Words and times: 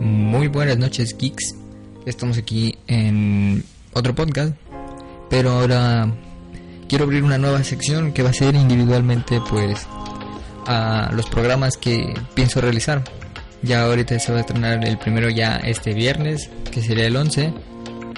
Muy 0.00 0.48
buenas 0.48 0.78
noches, 0.78 1.14
geeks. 1.18 1.54
Estamos 2.06 2.38
aquí 2.38 2.78
en 2.86 3.62
otro 3.92 4.14
podcast, 4.14 4.54
pero 5.28 5.50
ahora 5.50 6.10
quiero 6.88 7.04
abrir 7.04 7.22
una 7.22 7.36
nueva 7.36 7.62
sección 7.64 8.12
que 8.14 8.22
va 8.22 8.30
a 8.30 8.32
ser 8.32 8.54
individualmente, 8.54 9.42
pues, 9.50 9.86
a 10.66 11.10
los 11.12 11.26
programas 11.28 11.76
que 11.76 12.14
pienso 12.32 12.62
realizar. 12.62 13.04
Ya 13.60 13.82
ahorita 13.82 14.18
se 14.18 14.32
va 14.32 14.38
a 14.38 14.40
estrenar 14.40 14.82
el 14.82 14.96
primero 14.96 15.28
ya 15.28 15.56
este 15.56 15.92
viernes, 15.92 16.48
que 16.72 16.80
sería 16.80 17.04
el 17.04 17.16
11, 17.16 17.52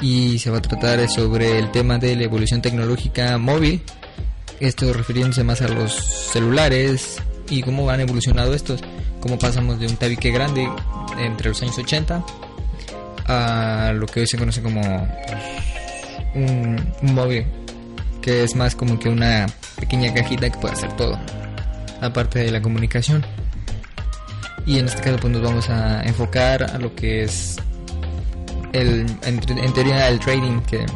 y 0.01 0.39
se 0.39 0.51
va 0.51 0.59
a 0.59 0.63
tratar 0.63 1.09
sobre 1.09 1.59
el 1.59 1.73
tema 1.73 1.99
de 1.99 2.15
la 2.15 2.23
evolución 2.23 2.63
tecnológica 2.63 3.39
móvil. 3.39 3.83
Esto 4.61 4.93
refiriéndose 4.93 5.43
más 5.43 5.63
a 5.63 5.69
los 5.69 5.93
celulares 6.33 7.17
y 7.51 7.61
cómo 7.63 7.91
han 7.91 7.99
evolucionado 7.99 8.55
estos, 8.55 8.81
cómo 9.19 9.37
pasamos 9.37 9.81
de 9.81 9.89
un 9.89 9.97
tabique 9.97 10.31
grande 10.31 10.69
entre 11.19 11.49
los 11.49 11.63
años 11.63 11.79
80 11.79 12.25
a 13.27 13.93
lo 13.95 14.07
que 14.07 14.21
hoy 14.21 14.27
se 14.27 14.39
conoce 14.39 14.63
como 14.63 14.81
un, 16.35 16.93
un 17.03 17.15
móvil, 17.15 17.47
que 18.21 18.45
es 18.45 18.55
más 18.57 18.75
como 18.75 18.99
que 18.99 19.09
una 19.09 19.47
pequeña 19.79 20.13
cajita 20.13 20.51
que 20.51 20.59
puede 20.59 20.75
hacer 20.75 20.93
todo, 20.97 21.19
aparte 22.01 22.41
de 22.41 22.51
la 22.51 22.61
comunicación. 22.61 23.25
Y 24.65 24.79
en 24.79 24.87
este 24.87 25.03
caso 25.03 25.19
pues 25.21 25.33
nos 25.33 25.43
vamos 25.43 25.69
a 25.71 26.03
enfocar 26.03 26.63
a 26.63 26.79
lo 26.79 26.95
que 26.95 27.25
es 27.25 27.59
el 28.73 29.07
en, 29.23 29.41
teoría 29.75 30.09
el 30.09 30.19
trading 30.19 30.61
que 30.63 30.87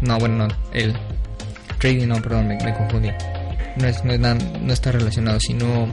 no 0.00 0.18
bueno 0.18 0.46
no 0.46 0.54
el 0.72 0.94
trading 1.78 2.08
no 2.08 2.20
perdón 2.20 2.48
me, 2.48 2.74
confundí 2.74 3.10
no 3.76 3.86
es, 3.86 4.04
no, 4.04 4.12
es 4.12 4.20
no 4.20 4.72
está 4.72 4.92
relacionado 4.92 5.40
sino 5.40 5.88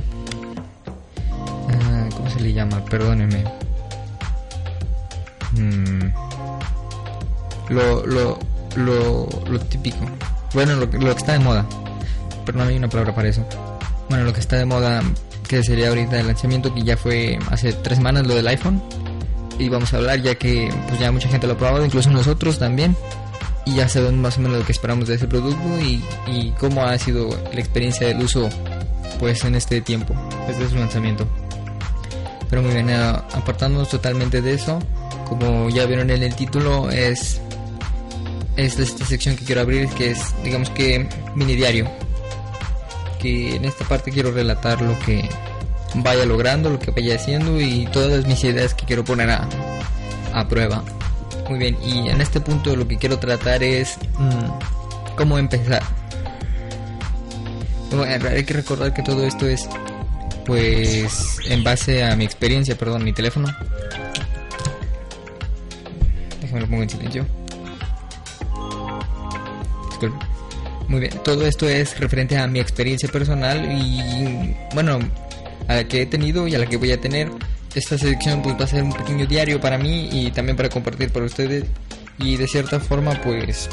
cómo 2.22 2.30
se 2.34 2.40
le 2.40 2.54
llama 2.54 2.84
perdónenme 2.86 3.44
Mm, 5.54 6.14
lo, 7.70 8.06
lo, 8.06 8.40
lo, 8.78 9.28
lo 9.50 9.60
típico. 9.60 9.98
Bueno 10.54 10.76
lo, 10.76 10.90
que- 10.90 10.98
está 11.10 11.34
de 11.34 11.40
moda. 11.40 11.66
Pero 12.46 12.58
no 12.58 12.64
hay 12.64 12.78
una 12.78 12.88
palabra 12.88 13.14
para 13.14 13.28
eso. 13.28 13.46
Bueno 14.10 14.24
lo 14.24 14.34
que 14.34 14.40
está 14.40 14.56
de 14.56 14.66
moda 14.66 15.02
que 15.50 15.62
sería 15.62 15.90
ahorita 15.90 16.18
el 16.22 16.28
lanzamiento 16.28 16.74
que 16.74 16.84
ya 16.84 16.96
fue 16.96 17.38
hace 17.50 17.74
tres 17.74 17.98
semanas 17.98 18.26
lo 18.28 18.36
del 18.36 18.48
iPhone. 18.48 18.82
Y 19.60 19.68
vamos 19.68 19.94
a 19.94 19.98
hablar 19.98 20.22
ya 20.22 20.36
que 20.36 20.74
pues 20.88 21.00
ya 21.02 21.12
mucha 21.12 21.28
gente 21.28 21.48
lo 21.48 21.54
ha 21.54 21.58
probado, 21.58 21.86
incluso 21.86 22.10
nosotros 22.12 22.58
también. 22.58 22.96
Y 23.66 23.76
ya 23.76 23.90
sabemos 23.90 24.14
más 24.22 24.38
o 24.38 24.42
menos 24.42 24.60
lo 24.60 24.66
que 24.66 24.72
esperamos 24.72 25.08
de 25.10 25.16
ese 25.16 25.28
producto 25.28 25.62
y, 25.82 26.02
y 26.28 26.52
cómo 26.60 26.82
ha 26.84 26.98
sido 26.98 27.30
la 27.54 27.60
experiencia 27.60 28.08
del 28.08 28.22
uso 28.24 28.48
pues 29.20 29.44
en 29.44 29.56
este 29.56 29.82
tiempo 29.82 30.14
desde 30.48 30.70
su 30.70 30.76
lanzamiento. 30.76 31.28
Pero 32.52 32.62
muy 32.62 32.74
bien, 32.74 32.90
eh, 32.90 32.96
apartándonos 32.96 33.90
totalmente 33.90 34.42
de 34.42 34.54
eso, 34.54 34.78
como 35.28 35.70
ya 35.70 35.86
vieron 35.88 36.12
en 36.12 36.22
el 36.22 36.36
título 36.36 36.92
es 36.92 37.42
es 38.58 38.78
esta 38.78 39.06
sección 39.06 39.38
que 39.38 39.46
quiero 39.46 39.62
abrir 39.62 39.88
que 39.90 40.12
es 40.12 40.20
digamos 40.44 40.70
que 40.72 41.08
mini 41.36 41.56
diario 41.56 41.90
que 43.18 43.56
en 43.56 43.64
esta 43.64 43.86
parte 43.86 44.12
quiero 44.12 44.32
relatar 44.32 44.82
lo 44.82 45.00
que 45.00 45.30
vaya 45.96 46.26
logrando, 46.26 46.70
lo 46.70 46.80
que 46.80 46.92
vaya 46.92 47.16
haciendo 47.16 47.62
y 47.62 47.88
todas 47.94 48.26
mis 48.28 48.44
ideas 48.44 48.74
que 48.74 48.86
quiero 48.86 49.04
poner 49.04 49.30
a, 49.30 49.48
a 50.34 50.48
prueba. 50.48 50.84
Muy 51.50 51.60
bien, 51.60 51.78
y 51.84 52.10
en 52.10 52.20
este 52.20 52.42
punto 52.42 52.76
lo 52.76 52.88
que 52.88 52.98
quiero 52.98 53.20
tratar 53.20 53.62
es 53.64 53.98
mm, 54.18 55.16
cómo 55.16 55.38
empezar. 55.38 55.84
Bueno, 57.92 58.28
hay 58.28 58.44
que 58.44 58.54
recordar 58.54 58.94
que 58.94 59.04
todo 59.04 59.26
esto 59.26 59.48
es 59.48 59.68
pues 60.46 61.38
en 61.50 61.64
base 61.64 62.04
a 62.04 62.16
mi 62.16 62.26
experiencia, 62.26 62.76
perdón, 62.78 63.04
mi 63.04 63.14
teléfono. 63.14 63.48
Déjame 66.42 66.62
lo 66.62 66.68
pongo 66.68 66.84
en 66.84 66.90
silencio. 66.90 67.26
Muy 70.88 71.00
bien, 71.00 71.14
todo 71.24 71.46
esto 71.46 71.70
es 71.70 71.98
referente 72.00 72.38
a 72.38 72.48
mi 72.48 72.60
experiencia 72.60 73.08
personal 73.10 73.72
y 73.72 74.56
bueno, 74.74 75.00
a 75.68 75.76
la 75.76 75.84
que 75.88 76.02
he 76.02 76.06
tenido 76.06 76.48
y 76.48 76.56
a 76.56 76.60
la 76.60 76.66
que 76.66 76.78
voy 76.78 76.92
a 76.92 77.00
tener. 77.00 77.32
Esta 77.76 77.98
sección 77.98 78.42
pues 78.42 78.60
va 78.60 78.66
a 78.66 78.68
ser 78.68 78.84
un 78.84 78.92
pequeño 78.92 79.26
diario 79.26 79.62
para 79.62 79.78
mí 79.78 80.10
y 80.12 80.32
también 80.32 80.58
para 80.58 80.68
compartir 80.70 81.10
para 81.12 81.26
ustedes 81.26 81.64
y 82.18 82.36
de 82.36 82.46
cierta 82.48 82.80
forma 82.82 83.14
pues 83.22 83.70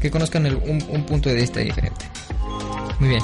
que 0.00 0.10
conozcan 0.10 0.46
el- 0.46 0.56
un, 0.56 0.82
un 0.88 1.04
punto 1.04 1.28
de 1.28 1.34
vista 1.34 1.60
diferente. 1.60 2.06
Muy 2.98 3.10
bien. 3.10 3.22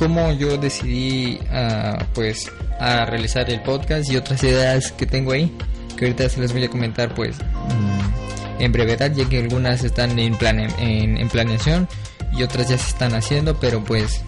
Cómo 0.00 0.32
yo 0.32 0.56
decidí 0.56 1.38
ah, 1.52 2.04
pues 2.14 2.50
a 2.80 3.04
realizar 3.04 3.48
el 3.50 3.60
podcast 3.62 4.10
y 4.10 4.16
otras 4.16 4.42
ideas 4.42 4.90
que 4.92 5.04
tengo 5.06 5.30
ahí 5.32 5.54
que 5.96 6.06
ahorita 6.06 6.26
se 6.30 6.40
les 6.40 6.52
voy 6.54 6.64
a 6.64 6.68
comentar 6.70 7.14
pues 7.14 7.36
mm, 7.38 8.62
en 8.62 8.72
brevedad 8.72 9.12
ya 9.12 9.28
que 9.28 9.38
algunas 9.40 9.84
están 9.84 10.18
en, 10.18 10.34
plane- 10.38 10.74
en, 10.78 11.28
planeación 11.28 11.86
y 12.32 12.42
otras 12.42 12.68
ya 12.70 12.78
se 12.78 12.88
están 12.88 13.14
haciendo 13.14 13.60
pero 13.60 13.84
pues 13.84 14.22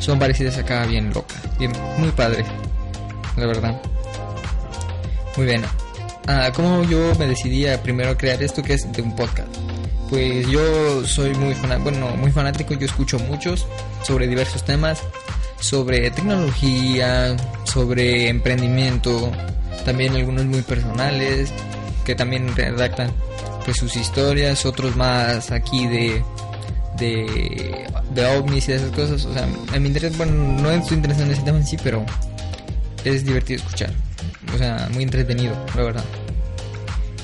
son 0.00 0.18
parecidas 0.18 0.58
acá 0.58 0.84
bien 0.84 1.10
locas, 1.14 1.40
bien, 1.58 1.72
muy 1.96 2.10
padres, 2.10 2.44
la 3.38 3.46
verdad. 3.46 3.80
Muy 5.38 5.46
bien. 5.46 5.62
Ah, 6.26 6.50
¿Cómo 6.54 6.84
yo 6.84 7.14
me 7.18 7.26
decidí 7.26 7.66
a 7.66 7.82
primero 7.82 8.16
crear 8.18 8.42
esto 8.42 8.62
que 8.62 8.74
es 8.74 8.92
de 8.92 9.00
un 9.00 9.16
podcast? 9.16 9.48
Pues 10.10 10.46
yo 10.48 11.06
soy 11.06 11.34
muy 11.36 11.54
fana- 11.54 11.78
bueno, 11.78 12.08
muy 12.18 12.30
fanático, 12.30 12.74
yo 12.74 12.84
escucho 12.84 13.18
muchos 13.18 13.66
sobre 14.04 14.26
diversos 14.28 14.64
temas, 14.64 15.02
sobre 15.60 16.10
tecnología, 16.10 17.36
sobre 17.64 18.28
emprendimiento, 18.28 19.32
también 19.84 20.14
algunos 20.14 20.44
muy 20.44 20.62
personales 20.62 21.52
que 22.04 22.14
también 22.14 22.54
redactan 22.54 23.10
pues 23.64 23.78
sus 23.78 23.96
historias, 23.96 24.66
otros 24.66 24.94
más 24.94 25.50
aquí 25.50 25.86
de 25.86 26.22
de, 26.98 28.26
ovnis 28.38 28.68
y 28.68 28.72
esas 28.72 28.90
cosas. 28.92 29.24
O 29.24 29.32
sea, 29.32 29.48
a 29.72 29.78
mi 29.78 29.88
interés, 29.88 30.16
bueno, 30.16 30.32
no 30.62 30.70
estoy 30.70 30.96
interesado 30.96 31.26
en 31.26 31.32
ese 31.32 31.42
tema 31.42 31.58
en 31.58 31.66
sí, 31.66 31.76
pero 31.82 32.04
es 33.04 33.24
divertido 33.24 33.58
escuchar. 33.58 33.90
O 34.54 34.58
sea, 34.58 34.88
muy 34.92 35.02
entretenido, 35.02 35.54
la 35.74 35.82
verdad. 35.82 36.04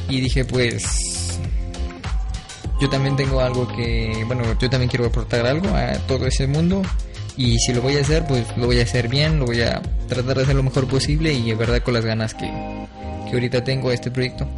Y 0.08 0.20
dije, 0.20 0.44
pues, 0.44 0.84
yo 2.80 2.88
también 2.88 3.16
tengo 3.16 3.40
algo 3.40 3.68
que, 3.68 4.24
bueno, 4.26 4.42
yo 4.58 4.70
también 4.70 4.88
quiero 4.88 5.06
aportar 5.06 5.46
algo 5.46 5.68
a 5.68 5.94
todo 6.06 6.26
ese 6.26 6.46
mundo. 6.46 6.82
Y 7.36 7.58
si 7.58 7.72
lo 7.72 7.82
voy 7.82 7.96
a 7.96 8.00
hacer, 8.00 8.26
pues 8.26 8.44
lo 8.56 8.66
voy 8.66 8.80
a 8.80 8.82
hacer 8.82 9.08
bien, 9.08 9.38
lo 9.38 9.46
voy 9.46 9.62
a 9.62 9.80
tratar 10.08 10.36
de 10.36 10.42
hacer 10.42 10.56
lo 10.56 10.62
mejor 10.62 10.86
posible 10.88 11.32
y 11.32 11.50
de 11.50 11.54
verdad 11.54 11.82
con 11.82 11.94
las 11.94 12.04
ganas 12.04 12.34
que, 12.34 12.46
que 12.46 13.32
ahorita 13.32 13.62
tengo 13.64 13.90
a 13.90 13.94
este 13.94 14.10
proyecto. 14.10 14.48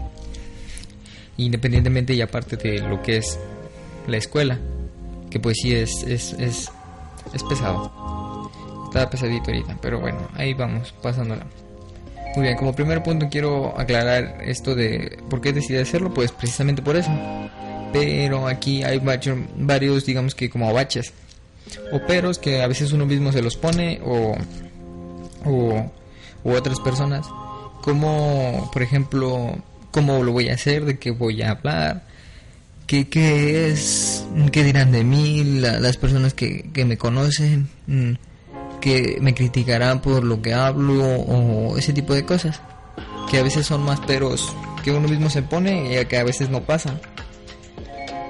Independientemente 1.36 2.14
y 2.14 2.20
aparte 2.20 2.56
de 2.56 2.78
lo 2.78 3.02
que 3.02 3.18
es 3.18 3.38
la 4.06 4.16
escuela 4.16 4.58
que 5.32 5.40
pues 5.40 5.56
sí 5.62 5.74
es, 5.74 6.02
es, 6.02 6.34
es, 6.34 6.70
es 7.32 7.42
pesado. 7.44 8.50
Está 8.86 9.08
pesadito 9.08 9.50
ahorita, 9.50 9.78
pero 9.80 9.98
bueno, 9.98 10.18
ahí 10.34 10.52
vamos, 10.52 10.92
pasándola. 11.02 11.46
Muy 12.36 12.44
bien, 12.44 12.56
como 12.56 12.74
primer 12.74 13.02
punto 13.02 13.28
quiero 13.30 13.78
aclarar 13.78 14.38
esto 14.44 14.74
de 14.74 15.18
por 15.30 15.40
qué 15.40 15.54
decidí 15.54 15.78
hacerlo, 15.78 16.12
pues 16.12 16.32
precisamente 16.32 16.82
por 16.82 16.96
eso. 16.96 17.10
Pero 17.92 18.46
aquí 18.48 18.82
hay 18.82 19.00
varios, 19.56 20.06
digamos 20.06 20.34
que 20.34 20.48
como 20.50 20.72
baches 20.72 21.12
o 21.92 22.00
peros 22.06 22.38
que 22.38 22.62
a 22.62 22.66
veces 22.66 22.92
uno 22.92 23.06
mismo 23.06 23.32
se 23.32 23.42
los 23.42 23.56
pone 23.56 24.00
o, 24.04 24.34
o 25.44 25.90
otras 26.44 26.80
personas. 26.80 27.26
Como, 27.82 28.70
por 28.72 28.82
ejemplo, 28.82 29.56
cómo 29.90 30.22
lo 30.22 30.32
voy 30.32 30.48
a 30.48 30.54
hacer, 30.54 30.84
de 30.84 30.98
qué 30.98 31.10
voy 31.10 31.42
a 31.42 31.50
hablar, 31.50 32.02
qué, 32.86 33.08
qué 33.08 33.68
es, 33.70 34.24
qué 34.52 34.62
dirán 34.64 34.92
de 34.92 35.02
mí 35.04 35.42
la- 35.44 35.80
las 35.80 35.96
personas 35.96 36.32
que, 36.34 36.70
que 36.72 36.84
me 36.84 36.96
conocen, 36.96 37.68
mm, 37.86 38.12
que 38.80 39.18
me 39.20 39.34
criticarán 39.34 40.00
por 40.00 40.22
lo 40.24 40.40
que 40.42 40.54
hablo 40.54 41.04
o 41.04 41.76
ese 41.76 41.92
tipo 41.92 42.14
de 42.14 42.24
cosas. 42.24 42.60
Que 43.30 43.38
a 43.38 43.42
veces 43.42 43.66
son 43.66 43.82
más 43.82 44.00
peros 44.00 44.52
que 44.84 44.90
uno 44.92 45.08
mismo 45.08 45.30
se 45.30 45.42
pone 45.42 46.00
y 46.00 46.04
que 46.06 46.18
a 46.18 46.24
veces 46.24 46.50
no 46.50 46.62
pasan. 46.62 47.00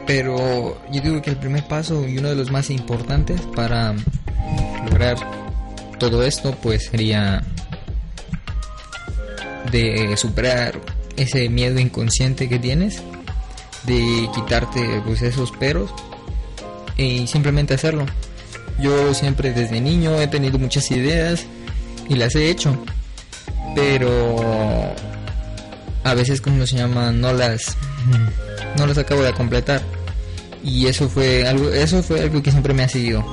Pero 0.07 0.81
yo 0.91 1.01
digo 1.01 1.23
que 1.23 1.31
el 1.31 1.37
primer 1.37 1.67
paso 1.67 2.07
y 2.07 2.19
uno 2.19 2.29
de 2.29 2.35
los 2.35 2.51
más 2.51 2.71
importantes 2.71 3.41
para 3.55 3.95
lograr 4.85 5.17
todo 5.99 6.25
esto 6.25 6.57
pues 6.61 6.87
sería 6.87 7.43
de 9.71 10.17
superar 10.17 10.81
ese 11.17 11.49
miedo 11.49 11.79
inconsciente 11.79 12.49
que 12.49 12.59
tienes, 12.59 13.03
de 13.85 14.29
quitarte 14.35 15.03
pues 15.05 15.23
esos 15.23 15.53
peros 15.53 15.93
y 16.97 17.27
simplemente 17.27 17.75
hacerlo. 17.75 18.07
Yo 18.81 19.15
siempre 19.15 19.53
desde 19.53 19.81
niño 19.81 20.21
he 20.21 20.27
tenido 20.27 20.59
muchas 20.59 20.91
ideas 20.91 21.47
y 22.09 22.17
las 22.17 22.35
he 22.35 22.51
hecho, 22.51 22.77
pero 23.75 24.95
a 26.05 26.15
veces 26.15 26.41
como 26.41 26.67
se 26.67 26.77
llama 26.77 27.13
no 27.13 27.33
las 27.33 27.77
no 28.79 28.87
las 28.87 28.99
acabo 28.99 29.23
de 29.23 29.33
completar. 29.33 29.83
Y 30.65 30.87
eso 30.87 31.09
fue 31.09 31.47
algo 31.47 31.71
eso 31.71 32.03
fue 32.03 32.21
algo 32.21 32.43
que 32.43 32.51
siempre 32.51 32.73
me 32.75 32.85
ha 32.85 32.89
seguido 32.89 33.25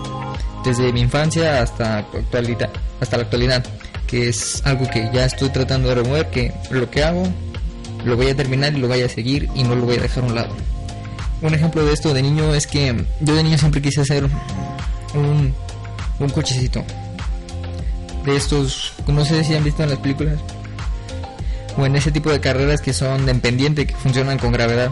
desde 0.64 0.92
mi 0.92 1.02
infancia 1.02 1.62
hasta 1.62 2.00
actualidad 2.00 2.70
hasta 3.00 3.18
la 3.18 3.24
actualidad 3.24 3.66
que 4.08 4.30
es 4.30 4.62
algo 4.66 4.90
que 4.90 5.10
ya 5.14 5.26
estoy 5.26 5.50
tratando 5.50 5.90
de 5.90 5.96
remover 5.96 6.30
que 6.32 6.52
lo 6.72 6.90
que 6.90 7.04
hago 7.04 7.28
lo 8.04 8.18
voy 8.18 8.28
a 8.28 8.36
terminar 8.36 8.74
y 8.74 8.78
lo 8.78 8.88
voy 8.88 9.02
a 9.02 9.10
seguir 9.10 9.48
y 9.56 9.64
no 9.64 9.76
lo 9.76 9.86
voy 9.86 9.98
a 9.98 10.02
dejar 10.02 10.24
a 10.24 10.28
un 10.28 10.36
lado. 10.36 10.56
Un 11.42 11.54
ejemplo 11.54 11.86
de 11.86 11.94
esto 11.94 12.14
de 12.14 12.22
niño 12.22 12.54
es 12.54 12.66
que 12.66 13.06
yo 13.22 13.36
de 13.36 13.44
niño 13.44 13.58
siempre 13.58 13.82
quise 13.82 14.02
hacer 14.02 14.26
un, 15.14 15.54
un 16.20 16.30
cochecito. 16.30 16.84
De 18.26 18.36
estos 18.36 18.94
no 19.08 19.24
sé 19.26 19.44
si 19.44 19.56
han 19.56 19.64
visto 19.64 19.84
en 19.84 19.90
las 19.90 20.00
películas 20.00 20.40
o 21.80 21.86
en 21.86 21.96
ese 21.96 22.12
tipo 22.12 22.30
de 22.30 22.40
carreras 22.40 22.82
que 22.82 22.94
son 22.94 23.26
de 23.26 23.36
pendiente 23.36 23.88
que 23.88 23.96
funcionan 23.96 24.38
con 24.38 24.52
gravedad. 24.52 24.92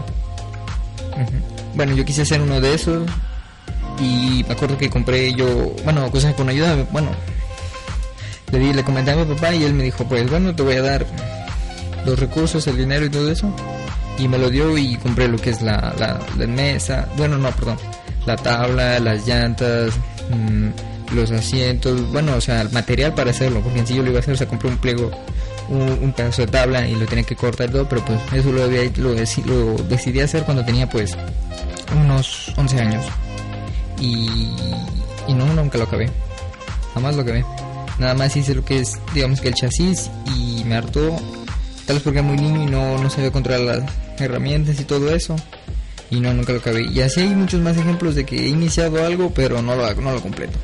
Bueno 1.74 1.94
yo 1.94 2.04
quise 2.04 2.22
hacer 2.22 2.40
uno 2.40 2.60
de 2.60 2.74
esos 2.74 3.08
y 4.00 4.44
me 4.46 4.54
acuerdo 4.54 4.78
que 4.78 4.88
compré 4.88 5.32
yo 5.34 5.74
bueno 5.84 6.08
cosas 6.12 6.32
con 6.34 6.48
ayuda 6.48 6.86
bueno 6.92 7.10
le 8.52 8.58
di 8.60 8.72
le 8.72 8.84
comenté 8.84 9.10
a 9.10 9.16
mi 9.16 9.24
papá 9.24 9.52
y 9.52 9.64
él 9.64 9.74
me 9.74 9.82
dijo 9.82 10.04
pues 10.04 10.30
bueno 10.30 10.54
te 10.54 10.62
voy 10.62 10.76
a 10.76 10.82
dar 10.82 11.04
los 12.06 12.16
recursos 12.16 12.64
el 12.68 12.76
dinero 12.76 13.06
y 13.06 13.10
todo 13.10 13.28
eso 13.28 13.52
y 14.18 14.28
me 14.28 14.38
lo 14.38 14.50
dio 14.50 14.76
y 14.76 14.96
compré 14.96 15.28
lo 15.28 15.38
que 15.38 15.50
es 15.50 15.62
la, 15.62 15.94
la, 15.98 16.46
mesa, 16.46 17.08
bueno, 17.16 17.38
no, 17.38 17.50
perdón, 17.52 17.78
la 18.26 18.36
tabla, 18.36 18.98
las 18.98 19.26
llantas, 19.26 19.92
mm, 20.30 21.14
los 21.14 21.30
asientos, 21.30 22.10
bueno, 22.12 22.34
o 22.34 22.40
sea, 22.40 22.62
el 22.62 22.70
material 22.70 23.14
para 23.14 23.30
hacerlo, 23.30 23.60
porque 23.60 23.78
en 23.78 23.86
sí 23.86 23.94
yo 23.94 24.02
lo 24.02 24.10
iba 24.10 24.18
a 24.18 24.20
hacer, 24.20 24.34
o 24.34 24.36
sea, 24.36 24.48
compré 24.48 24.68
un 24.68 24.78
pliego, 24.78 25.10
un, 25.68 26.12
pedazo 26.12 26.42
de 26.42 26.48
tabla 26.48 26.88
y 26.88 26.94
lo 26.94 27.06
tenía 27.06 27.24
que 27.24 27.36
cortar 27.36 27.70
todo, 27.70 27.88
pero 27.88 28.04
pues 28.04 28.18
eso 28.32 28.52
lo, 28.52 28.64
había, 28.64 28.84
lo, 28.96 29.14
lo 29.14 29.82
decidí 29.84 30.20
hacer 30.20 30.44
cuando 30.44 30.64
tenía 30.64 30.88
pues 30.88 31.16
unos 31.94 32.52
11 32.56 32.80
años. 32.80 33.04
Y, 34.00 34.28
y 35.26 35.34
no, 35.34 35.46
nunca 35.54 35.78
lo 35.78 35.84
acabé, 35.84 36.08
jamás 36.94 37.16
lo 37.16 37.22
acabé. 37.22 37.44
Nada 37.98 38.14
más 38.14 38.36
hice 38.36 38.54
lo 38.54 38.64
que 38.64 38.78
es, 38.78 38.98
digamos 39.12 39.40
que 39.40 39.48
el 39.48 39.54
chasis 39.54 40.10
y 40.36 40.62
me 40.64 40.76
hartó, 40.76 41.16
tal 41.84 41.96
vez 41.96 42.02
porque 42.02 42.20
era 42.20 42.28
muy 42.28 42.36
niño 42.36 42.62
y 42.62 42.66
no, 42.66 42.98
no 42.98 43.10
sabía 43.10 43.32
controlar 43.32 43.60
las 43.60 43.92
herramientas 44.20 44.78
y 44.80 44.84
todo 44.84 45.14
eso. 45.14 45.36
Y 46.10 46.20
no, 46.20 46.32
nunca 46.32 46.52
lo 46.52 46.60
acabé. 46.60 46.84
Y 46.84 47.00
así 47.02 47.20
hay 47.20 47.34
muchos 47.34 47.60
más 47.60 47.76
ejemplos 47.76 48.14
de 48.14 48.24
que 48.24 48.44
he 48.44 48.48
iniciado 48.48 49.04
algo, 49.04 49.30
pero 49.30 49.60
no 49.60 49.76
lo, 49.76 49.92
no 49.94 50.12
lo 50.12 50.22
completo. 50.22 50.58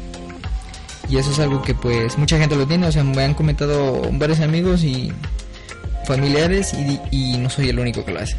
Y 1.09 1.19
eso 1.19 1.31
es 1.31 1.39
algo 1.39 1.63
que 1.63 1.75
pues 1.75 2.17
mucha 2.19 2.39
gente 2.39 2.57
lo 2.57 2.67
tiene, 2.67 2.87
o 2.87 2.93
sea, 2.93 3.05
me 3.05 3.23
han 3.23 3.35
comentado 3.35 4.03
varios 4.13 4.41
amigos 4.41 4.83
y 4.85 5.13
familiares 6.07 6.75
y, 6.75 7.01
y 7.11 7.39
no 7.39 7.51
soy 7.51 7.69
el 7.69 7.79
único 7.79 8.05
que 8.05 8.13
lo 8.13 8.21
hace. 8.21 8.37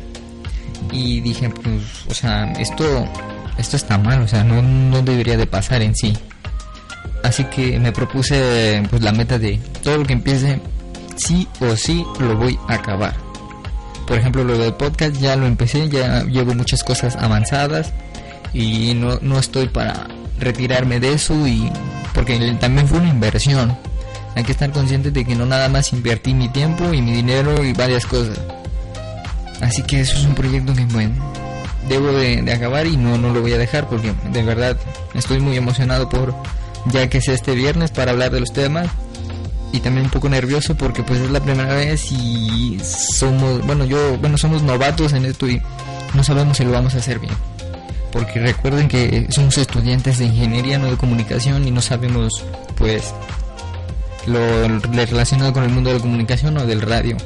Y 0.92 1.22
dije, 1.22 1.50
pues, 1.50 1.84
o 2.10 2.14
sea, 2.14 2.52
esto, 2.54 3.08
esto 3.58 3.76
está 3.78 3.98
mal, 3.98 4.22
o 4.22 4.28
sea, 4.28 4.44
no, 4.44 4.62
no 4.62 5.02
debería 5.02 5.38
de 5.38 5.48
pasar 5.48 5.82
en 5.82 5.96
sí. 5.96 6.14
Así 7.24 7.44
que 7.46 7.80
me 7.80 7.92
propuse 7.92 8.84
pues 8.90 9.02
la 9.02 9.12
meta 9.12 9.40
de 9.40 9.60
todo 9.84 9.98
lo 9.98 10.06
que 10.06 10.14
empiece, 10.14 10.60
sí 11.16 11.48
o 11.60 11.76
sí 11.76 12.06
lo 12.20 12.36
voy 12.38 12.60
a 12.68 12.76
acabar. 12.76 13.16
Por 14.06 14.20
ejemplo, 14.20 14.44
lo 14.44 14.58
del 14.58 14.74
podcast 14.76 15.16
ya 15.20 15.36
lo 15.36 15.48
empecé, 15.48 15.90
ya 15.90 16.24
llevo 16.24 16.54
muchas 16.54 16.84
cosas 16.84 17.16
avanzadas 17.16 17.92
y 18.54 18.94
no, 18.94 19.18
no 19.22 19.40
estoy 19.40 19.68
para 19.70 20.08
retirarme 20.40 21.00
de 21.00 21.14
eso 21.14 21.48
y 21.48 21.72
porque 22.16 22.40
también 22.60 22.88
fue 22.88 23.00
una 23.00 23.10
inversión. 23.10 23.78
Hay 24.36 24.44
que 24.44 24.54
estar 24.54 24.72
consciente 24.72 25.12
de 25.12 25.24
que 25.24 25.36
no 25.36 25.46
nada 25.46 25.70
más 25.70 25.94
invertí 25.94 26.34
mi 26.34 26.50
tiempo 26.50 26.94
y 26.94 27.02
mi 27.02 27.12
dinero 27.12 27.64
y 27.64 27.74
varias 27.74 28.06
cosas. 28.06 28.40
Así 29.62 29.84
que 29.84 30.02
eso 30.02 30.18
es 30.18 30.26
un 30.26 30.34
proyecto 30.34 30.74
que 30.74 30.86
bueno, 30.86 31.16
debo 31.88 32.08
de, 32.08 32.42
de, 32.42 32.54
acabar 32.54 32.88
y 32.88 32.98
no, 32.98 33.18
no 33.18 33.32
lo 33.32 33.42
voy 33.42 33.54
a 33.54 33.58
dejar 33.58 33.88
porque 33.88 34.14
de 34.32 34.44
verdad 34.44 34.78
estoy 35.14 35.40
muy 35.40 35.56
emocionado 35.56 36.10
por 36.10 36.34
ya 36.88 37.08
que 37.10 37.22
sea 37.22 37.34
este 37.34 37.56
viernes 37.56 37.92
para 37.92 38.12
hablar 38.12 38.32
de 38.32 38.40
los 38.40 38.52
temas 38.52 38.88
y 39.72 39.80
también 39.80 40.06
un 40.06 40.12
poco 40.12 40.30
nervioso 40.30 40.76
porque 40.76 41.04
pues 41.04 41.20
es 41.20 41.32
la 41.32 41.40
primera 41.40 41.74
vez 41.74 42.12
y 42.12 42.80
somos, 42.84 43.66
bueno, 43.66 43.86
yo, 43.86 44.18
bueno, 44.18 44.38
somos 44.38 44.64
novatos 44.64 45.14
en 45.14 45.26
esto 45.26 45.48
y 45.50 45.62
no 46.14 46.24
sabemos 46.24 46.58
si 46.58 46.64
lo 46.64 46.72
vamos 46.72 46.96
a 46.96 47.00
hacer 47.00 47.20
bien. 47.20 47.34
Porque 48.16 48.40
recuerden 48.40 48.88
que 48.88 49.28
somos 49.30 49.58
estudiantes 49.58 50.20
de 50.20 50.26
ingeniería, 50.28 50.80
no 50.80 50.90
de 50.90 50.96
comunicación 50.96 51.68
y 51.68 51.72
no 51.72 51.82
sabemos 51.82 52.46
pues 52.78 53.14
lo 54.26 54.80
relacionado 54.80 55.52
con 55.52 55.64
el 55.64 55.70
mundo 55.70 55.90
de 55.90 55.98
la 55.98 56.02
comunicación 56.02 56.56
o 56.56 56.66
del 56.66 56.82
radio. 56.82 57.18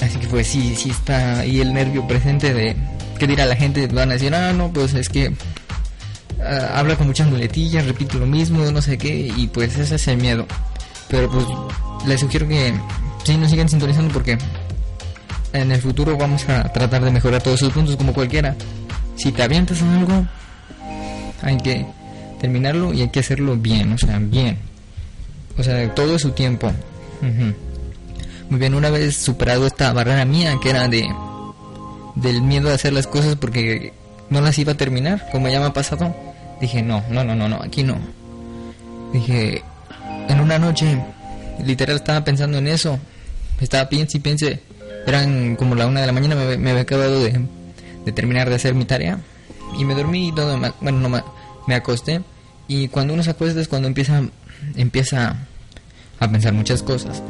Así 0.00 0.18
que 0.18 0.28
pues 0.28 0.46
sí, 0.46 0.74
sí 0.74 0.88
está 0.88 1.40
ahí 1.40 1.60
el 1.60 1.74
nervio 1.74 2.08
presente 2.08 2.54
de 2.54 2.74
qué 3.18 3.26
dirá 3.26 3.44
la 3.44 3.54
gente, 3.54 3.86
van 3.88 4.08
a 4.08 4.14
decir, 4.14 4.34
ah, 4.34 4.54
no, 4.54 4.72
pues 4.72 4.94
es 4.94 5.10
que 5.10 5.34
ah, 6.42 6.78
habla 6.78 6.96
con 6.96 7.08
muchas 7.08 7.28
muletillas, 7.28 7.84
repite 7.84 8.16
lo 8.16 8.24
mismo, 8.24 8.70
no 8.70 8.80
sé 8.80 8.96
qué, 8.96 9.30
y 9.36 9.46
pues 9.48 9.76
ese 9.76 9.96
es 9.96 10.08
el 10.08 10.16
miedo. 10.16 10.46
Pero 11.08 11.30
pues 11.30 11.44
les 12.06 12.18
sugiero 12.18 12.48
que 12.48 12.72
sí 13.24 13.36
nos 13.36 13.50
sigan 13.50 13.68
sintonizando 13.68 14.10
porque 14.14 14.38
en 15.52 15.70
el 15.70 15.82
futuro 15.82 16.16
vamos 16.16 16.48
a 16.48 16.62
tratar 16.72 17.04
de 17.04 17.10
mejorar 17.10 17.42
todos 17.42 17.60
esos 17.60 17.74
puntos 17.74 17.94
como 17.96 18.14
cualquiera. 18.14 18.56
Si 19.16 19.32
te 19.32 19.42
avientas 19.42 19.80
en 19.80 19.88
algo, 19.88 20.26
hay 21.42 21.56
que 21.58 21.86
terminarlo 22.40 22.92
y 22.92 23.02
hay 23.02 23.08
que 23.08 23.20
hacerlo 23.20 23.56
bien, 23.56 23.92
o 23.92 23.98
sea, 23.98 24.18
bien. 24.18 24.58
O 25.58 25.62
sea, 25.62 25.94
todo 25.94 26.18
su 26.18 26.30
tiempo. 26.32 26.70
Muy 28.50 28.60
bien, 28.60 28.74
una 28.74 28.90
vez 28.90 29.16
superado 29.16 29.66
esta 29.66 29.92
barrera 29.92 30.24
mía 30.24 30.58
que 30.62 30.70
era 30.70 30.86
de 30.88 31.08
del 32.14 32.40
miedo 32.42 32.70
a 32.70 32.74
hacer 32.74 32.92
las 32.92 33.06
cosas 33.06 33.36
porque 33.36 33.92
no 34.30 34.40
las 34.40 34.58
iba 34.58 34.72
a 34.72 34.76
terminar, 34.76 35.28
como 35.32 35.48
ya 35.48 35.60
me 35.60 35.66
ha 35.66 35.72
pasado, 35.72 36.14
dije, 36.60 36.82
no, 36.82 37.02
no, 37.10 37.24
no, 37.24 37.34
no, 37.34 37.48
no, 37.48 37.56
aquí 37.62 37.82
no. 37.82 37.96
Dije, 39.12 39.62
en 40.28 40.40
una 40.40 40.58
noche, 40.58 40.98
literal 41.64 41.96
estaba 41.96 42.24
pensando 42.24 42.58
en 42.58 42.68
eso. 42.68 42.98
Estaba 43.60 43.88
piense 43.88 44.18
y 44.18 44.20
piense. 44.20 44.60
Eran 45.06 45.56
como 45.56 45.74
la 45.74 45.86
una 45.86 46.00
de 46.00 46.06
la 46.06 46.12
mañana, 46.12 46.34
me, 46.34 46.70
había 46.70 46.82
acabado 46.82 47.22
de, 47.22 47.40
terminar 48.12 48.48
de 48.48 48.56
hacer 48.56 48.74
mi 48.74 48.84
tarea. 48.84 49.20
Y 49.78 49.84
me 49.84 49.94
dormí 49.94 50.28
y 50.28 50.32
todo. 50.32 50.58
Bueno, 50.80 51.00
no 51.00 51.22
me, 51.66 51.74
acosté. 51.74 52.22
Y 52.68 52.88
cuando 52.88 53.14
uno 53.14 53.22
se 53.22 53.30
acuesta 53.30 53.60
es 53.60 53.68
cuando 53.68 53.88
empieza, 53.88 54.22
empieza 54.76 55.36
a 56.18 56.30
pensar 56.30 56.52
muchas 56.52 56.82
cosas. 56.82 57.22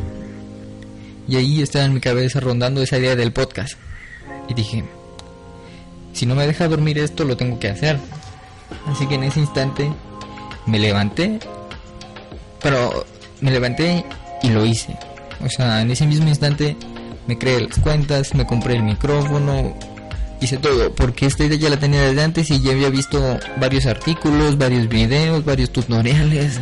Y 1.28 1.36
ahí 1.36 1.62
estaba 1.62 1.84
en 1.84 1.94
mi 1.94 2.00
cabeza 2.00 2.40
rondando 2.40 2.82
esa 2.82 2.98
idea 2.98 3.16
del 3.16 3.32
podcast. 3.32 3.74
Y 4.48 4.54
dije, 4.54 4.84
si 6.12 6.24
no 6.24 6.34
me 6.34 6.46
deja 6.46 6.68
dormir 6.68 6.98
esto, 6.98 7.24
lo 7.24 7.36
tengo 7.36 7.58
que 7.58 7.68
hacer. 7.68 7.98
Así 8.86 9.06
que 9.06 9.16
en 9.16 9.24
ese 9.24 9.40
instante 9.40 9.90
me 10.66 10.78
levanté 10.78 11.38
pero 12.66 13.06
me 13.40 13.52
levanté 13.52 14.04
y 14.42 14.48
lo 14.48 14.64
hice. 14.66 14.96
O 15.44 15.48
sea, 15.48 15.82
en 15.82 15.90
ese 15.92 16.04
mismo 16.04 16.28
instante 16.28 16.76
me 17.28 17.38
creé 17.38 17.60
las 17.60 17.78
cuentas, 17.78 18.34
me 18.34 18.44
compré 18.44 18.74
el 18.74 18.82
micrófono, 18.82 19.78
hice 20.40 20.56
todo, 20.58 20.92
porque 20.94 21.26
esta 21.26 21.44
idea 21.44 21.58
ya 21.58 21.70
la 21.70 21.78
tenía 21.78 22.02
desde 22.02 22.22
antes 22.22 22.50
y 22.50 22.60
ya 22.60 22.72
había 22.72 22.90
visto 22.90 23.38
varios 23.58 23.86
artículos, 23.86 24.58
varios 24.58 24.88
videos, 24.88 25.44
varios 25.44 25.70
tutoriales 25.70 26.60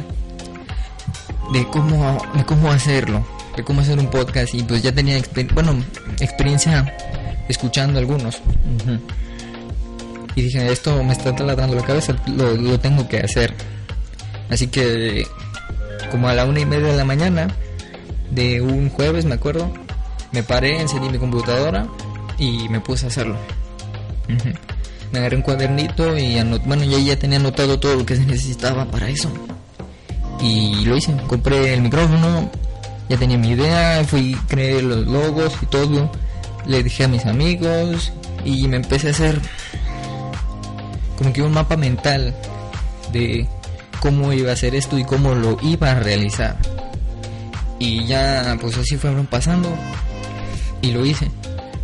de 1.52 1.66
cómo, 1.69 2.23
de 2.35 2.45
cómo 2.45 2.71
hacerlo, 2.71 3.26
de 3.57 3.64
cómo 3.64 3.81
hacer 3.81 3.99
un 3.99 4.09
podcast 4.09 4.54
y 4.54 4.62
pues 4.62 4.83
ya 4.83 4.93
tenía 4.93 5.21
bueno, 5.52 5.83
experiencia 6.21 6.95
escuchando 7.49 7.99
algunos. 7.99 8.40
Y 10.37 10.43
dije, 10.43 10.73
esto 10.73 11.02
me 11.04 11.12
está 11.12 11.35
taladrando 11.35 11.76
la 11.76 11.85
cabeza, 11.85 12.16
lo, 12.26 12.54
lo 12.57 12.81
tengo 12.81 13.09
que 13.09 13.19
hacer. 13.19 13.54
Así 14.50 14.66
que 14.66 15.26
como 16.11 16.28
a 16.28 16.35
la 16.35 16.45
una 16.45 16.61
y 16.61 16.66
media 16.66 16.88
de 16.88 16.97
la 16.97 17.04
mañana 17.04 17.49
de 18.31 18.61
un 18.61 18.88
jueves, 18.90 19.25
me 19.25 19.35
acuerdo, 19.35 19.73
me 20.33 20.43
paré, 20.43 20.81
encendí 20.81 21.09
mi 21.09 21.19
computadora 21.19 21.87
y 22.38 22.69
me 22.69 22.81
puse 22.81 23.07
a 23.07 23.09
hacerlo. 23.09 23.37
Me 25.12 25.19
agarré 25.19 25.37
un 25.37 25.43
cuadernito 25.43 26.16
y 26.19 26.40
bueno, 26.64 26.85
ya, 26.85 26.99
ya 26.99 27.19
tenía 27.19 27.38
anotado 27.38 27.78
todo 27.78 27.97
lo 27.97 28.07
que 28.07 28.16
se 28.16 28.25
necesitaba 28.25 28.85
para 28.87 29.09
eso. 29.09 29.31
Y 30.40 30.85
lo 30.85 30.97
hice, 30.97 31.14
compré 31.28 31.75
el 31.75 31.83
micrófono, 31.83 32.50
ya 33.09 33.16
tenía 33.16 33.38
mi 33.38 33.50
idea, 33.50 34.02
fui, 34.04 34.37
creé 34.49 34.83
los 34.83 35.07
logos 35.07 35.54
y 35.62 35.66
todo. 35.66 36.11
Le 36.66 36.83
dije 36.83 37.04
a 37.04 37.09
mis 37.09 37.26
amigos 37.26 38.12
y 38.45 38.66
me 38.69 38.76
empecé 38.76 39.09
a 39.09 39.11
hacer 39.11 39.40
como 41.16 41.33
que 41.33 41.43
un 41.43 41.52
mapa 41.52 41.76
mental 41.76 42.35
de 43.12 43.47
cómo 44.00 44.33
iba 44.33 44.50
a 44.50 44.54
hacer 44.54 44.75
esto 44.75 44.99
y 44.99 45.04
cómo 45.04 45.35
lo 45.35 45.57
iba 45.62 45.93
a 45.93 46.00
realizar. 46.00 46.57
Y 47.78 48.04
ya, 48.07 48.57
pues 48.61 48.76
así 48.76 48.97
fueron 48.97 49.26
pasando. 49.26 49.69
Y 50.83 50.93
lo 50.93 51.04
hice. 51.04 51.31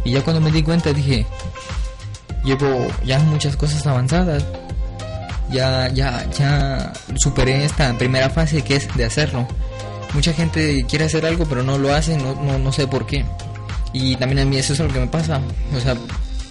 Y 0.05 0.13
ya 0.13 0.23
cuando 0.23 0.41
me 0.41 0.51
di 0.51 0.63
cuenta 0.63 0.93
dije, 0.93 1.27
llevo 2.45 2.87
ya 3.05 3.19
muchas 3.21 3.57
cosas 3.57 3.87
avanzadas. 3.87 4.45
Ya, 5.51 5.89
ya, 5.89 6.25
ya 6.31 6.93
superé 7.17 7.65
esta 7.65 7.93
primera 7.99 8.31
fase 8.31 8.63
que 8.63 8.77
es 8.77 8.95
de 8.97 9.05
hacerlo. 9.05 9.47
Mucha 10.15 10.33
gente 10.33 10.85
quiere 10.89 11.07
hacer 11.07 11.27
algo 11.27 11.45
pero 11.47 11.63
no 11.63 11.79
lo 11.79 11.93
hace, 11.93 12.17
no, 12.17 12.35
no, 12.35 12.59
no 12.59 12.73
sé 12.73 12.87
por 12.87 13.07
qué. 13.07 13.25
Y 13.93 14.15
también 14.17 14.41
a 14.41 14.45
mí 14.45 14.57
eso 14.57 14.73
es 14.73 14.79
lo 14.79 14.89
que 14.89 15.01
me 15.01 15.09
pasa. 15.09 15.41
O 15.77 15.81
sea, 15.81 15.97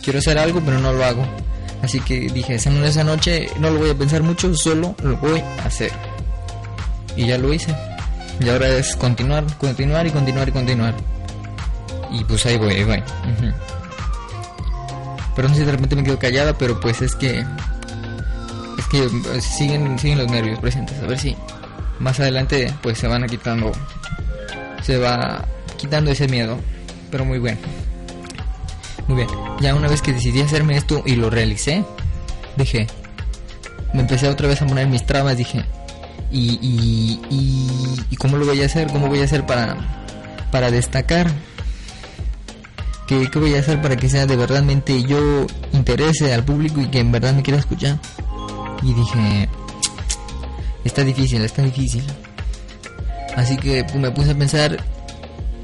quiero 0.03 0.19
hacer 0.19 0.37
algo 0.37 0.61
pero 0.65 0.79
no 0.79 0.91
lo 0.91 1.03
hago. 1.05 1.25
Así 1.81 2.01
que 2.01 2.29
dije, 2.29 2.55
esa 2.55 3.03
noche 3.03 3.47
no 3.59 3.69
lo 3.69 3.79
voy 3.79 3.89
a 3.89 3.95
pensar 3.95 4.21
mucho, 4.21 4.53
solo 4.53 4.95
lo 5.01 5.15
voy 5.17 5.39
a 5.39 5.65
hacer. 5.65 5.91
Y 7.15 7.27
ya 7.27 7.37
lo 7.37 7.53
hice. 7.53 7.73
Y 8.39 8.49
ahora 8.49 8.67
es 8.67 8.95
continuar, 8.95 9.45
continuar 9.57 10.07
y 10.07 10.11
continuar 10.11 10.47
y 10.47 10.51
continuar. 10.51 10.93
Y 12.11 12.23
pues 12.23 12.45
ahí 12.45 12.57
voy, 12.57 12.73
ahí 12.73 12.83
voy. 12.83 13.03
Perdón 15.39 15.55
si 15.55 15.63
de 15.63 15.71
repente 15.71 15.95
me 15.95 16.03
quedo 16.03 16.19
callada, 16.19 16.57
pero 16.57 16.81
pues 16.81 17.01
es 17.01 17.15
que... 17.15 17.45
Es 18.77 18.85
que 18.87 19.07
siguen, 19.39 19.97
siguen 19.97 20.17
los 20.17 20.27
nervios 20.29 20.59
presentes. 20.59 21.01
A 21.01 21.05
ver 21.05 21.17
si 21.17 21.33
más 21.97 22.19
adelante 22.19 22.73
pues 22.81 22.97
se 22.97 23.07
van 23.07 23.23
a 23.23 23.27
quitando... 23.27 23.71
Se 24.81 24.97
va 24.97 25.45
quitando 25.77 26.11
ese 26.11 26.27
miedo. 26.27 26.59
Pero 27.09 27.23
muy 27.23 27.39
bueno. 27.39 27.57
Muy 29.07 29.15
bien. 29.15 29.29
Ya 29.61 29.73
una 29.75 29.87
vez 29.87 30.01
que 30.01 30.11
decidí 30.11 30.41
hacerme 30.41 30.75
esto 30.75 31.03
y 31.05 31.15
lo 31.15 31.29
realicé, 31.29 31.85
dije... 32.57 32.87
Me 33.93 34.01
empecé 34.01 34.27
otra 34.27 34.49
vez 34.49 34.61
a 34.61 34.67
poner 34.67 34.87
mis 34.87 35.05
trabas, 35.05 35.37
dije... 35.37 35.63
Y, 36.31 36.59
y, 36.61 37.21
y, 37.29 38.05
y 38.09 38.15
cómo 38.17 38.35
lo 38.35 38.45
voy 38.45 38.61
a 38.61 38.65
hacer, 38.65 38.87
cómo 38.87 39.07
voy 39.07 39.21
a 39.21 39.23
hacer 39.23 39.45
para, 39.45 39.77
para 40.51 40.69
destacar 40.69 41.31
¿Qué, 43.09 43.27
voy 43.39 43.55
a 43.55 43.59
hacer 43.59 43.81
para 43.81 43.97
que 43.97 44.07
sea 44.07 44.27
de 44.27 44.35
verdadmente 44.35 45.01
yo 45.01 45.47
interese 45.73 46.31
al 46.31 46.45
público 46.45 46.79
y 46.79 46.89
que 46.89 46.99
en 46.99 47.11
verdad 47.11 47.33
me 47.33 47.41
quiera 47.41 47.57
escuchar? 47.57 47.97
Y 48.83 48.93
dije, 48.93 49.49
está 50.83 51.03
difícil, 51.03 51.41
está 51.41 51.63
difícil. 51.63 52.03
Así 53.35 53.57
que 53.57 53.83
pues, 53.83 53.95
me 53.95 54.11
puse 54.11 54.29
a 54.29 54.37
pensar 54.37 54.85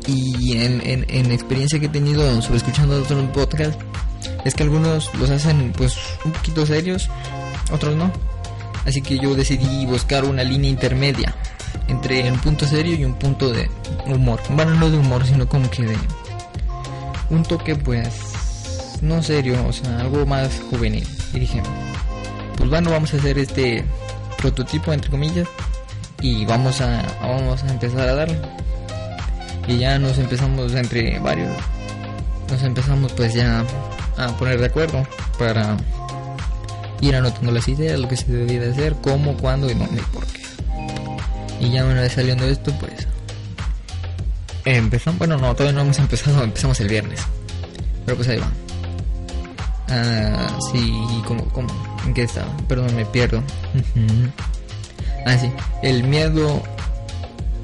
y 0.08 0.58
en, 0.58 0.82
en, 1.08 1.32
experiencia 1.32 1.80
que 1.80 1.86
he 1.86 1.90
tenido 1.90 2.42
sobre 2.42 2.58
escuchando 2.58 3.00
otros 3.00 3.24
podcasts, 3.30 3.78
es 4.44 4.56
que 4.56 4.64
algunos 4.64 5.14
los 5.14 5.30
hacen 5.30 5.72
pues 5.78 5.96
un 6.26 6.32
poquito 6.32 6.66
serios, 6.66 7.12
otros 7.72 7.96
no. 7.96 8.12
Así 8.88 9.04
que 9.04 9.20
yo 9.20 9.36
decidí 9.36 9.86
buscar 9.86 10.26
una 10.26 10.44
línea 10.44 10.72
intermedia 10.72 11.36
entre 11.90 12.32
un 12.32 12.40
punto 12.40 12.66
serio 12.66 12.96
y 12.96 13.06
un 13.06 13.14
punto 13.14 13.52
de 13.52 13.70
humor. 14.08 14.42
Bueno, 14.50 14.74
no 14.74 14.90
de 14.90 14.98
humor, 14.98 15.24
sino 15.28 15.48
como 15.48 15.70
que 15.70 15.84
de 15.84 15.96
un 17.30 17.44
toque 17.44 17.76
pues 17.76 18.08
no 19.02 19.22
serio, 19.22 19.66
o 19.68 19.74
sea, 19.74 20.00
algo 20.00 20.26
más 20.26 20.62
juvenil. 20.70 21.08
Y 21.34 21.40
dije, 21.40 21.62
pues 22.58 22.70
bueno, 22.70 22.92
vamos 22.92 23.14
a 23.14 23.18
hacer 23.18 23.38
este 23.38 23.84
prototipo 24.38 24.94
entre 24.94 25.12
comillas 25.12 25.48
y 26.22 26.46
vamos 26.46 26.82
a 26.82 27.04
vamos 27.22 27.64
a 27.64 27.72
empezar 27.72 28.08
a 28.08 28.16
darlo. 28.16 28.38
Y 29.68 29.78
ya 29.78 29.98
nos 29.98 30.18
empezamos 30.18 30.74
entre 30.74 31.20
varios 31.20 31.52
nos 32.50 32.62
empezamos 32.64 33.12
pues 33.14 33.34
ya 33.34 33.66
a 34.18 34.28
poner 34.38 34.60
de 34.60 34.68
acuerdo 34.68 35.06
para 35.40 35.76
ir 37.02 37.16
anotando 37.16 37.52
las 37.52 37.68
ideas, 37.68 38.00
lo 38.00 38.08
que 38.08 38.18
se 38.18 38.32
debía 38.32 38.60
de 38.62 38.72
hacer, 38.72 38.96
cómo, 39.02 39.36
cuándo 39.38 39.70
y 39.70 39.74
dónde 39.74 40.02
y 40.02 40.14
por 40.14 40.26
qué. 40.28 40.42
Y 41.60 41.72
ya 41.72 41.86
una 41.86 42.02
vez 42.02 42.14
saliendo 42.14 42.46
esto, 42.46 42.72
pues 42.80 43.08
Empezamos, 44.66 45.20
bueno, 45.20 45.38
no, 45.38 45.54
todavía 45.54 45.74
no 45.74 45.82
hemos 45.82 46.00
empezado, 46.00 46.44
empezamos 46.44 46.80
el 46.80 46.88
viernes. 46.88 47.22
Pero 48.06 48.18
pues 48.18 48.28
ahí 48.28 48.40
va. 48.40 48.52
Ah, 49.90 50.58
sí, 50.72 50.94
¿cómo, 51.28 51.46
cómo? 51.50 51.70
¿En 52.06 52.14
qué 52.14 52.24
estaba? 52.24 52.56
Perdón, 52.68 52.96
me 52.96 53.06
pierdo. 53.06 53.44
ah, 55.26 55.38
sí, 55.38 55.52
el 55.84 56.04
miedo 56.04 56.64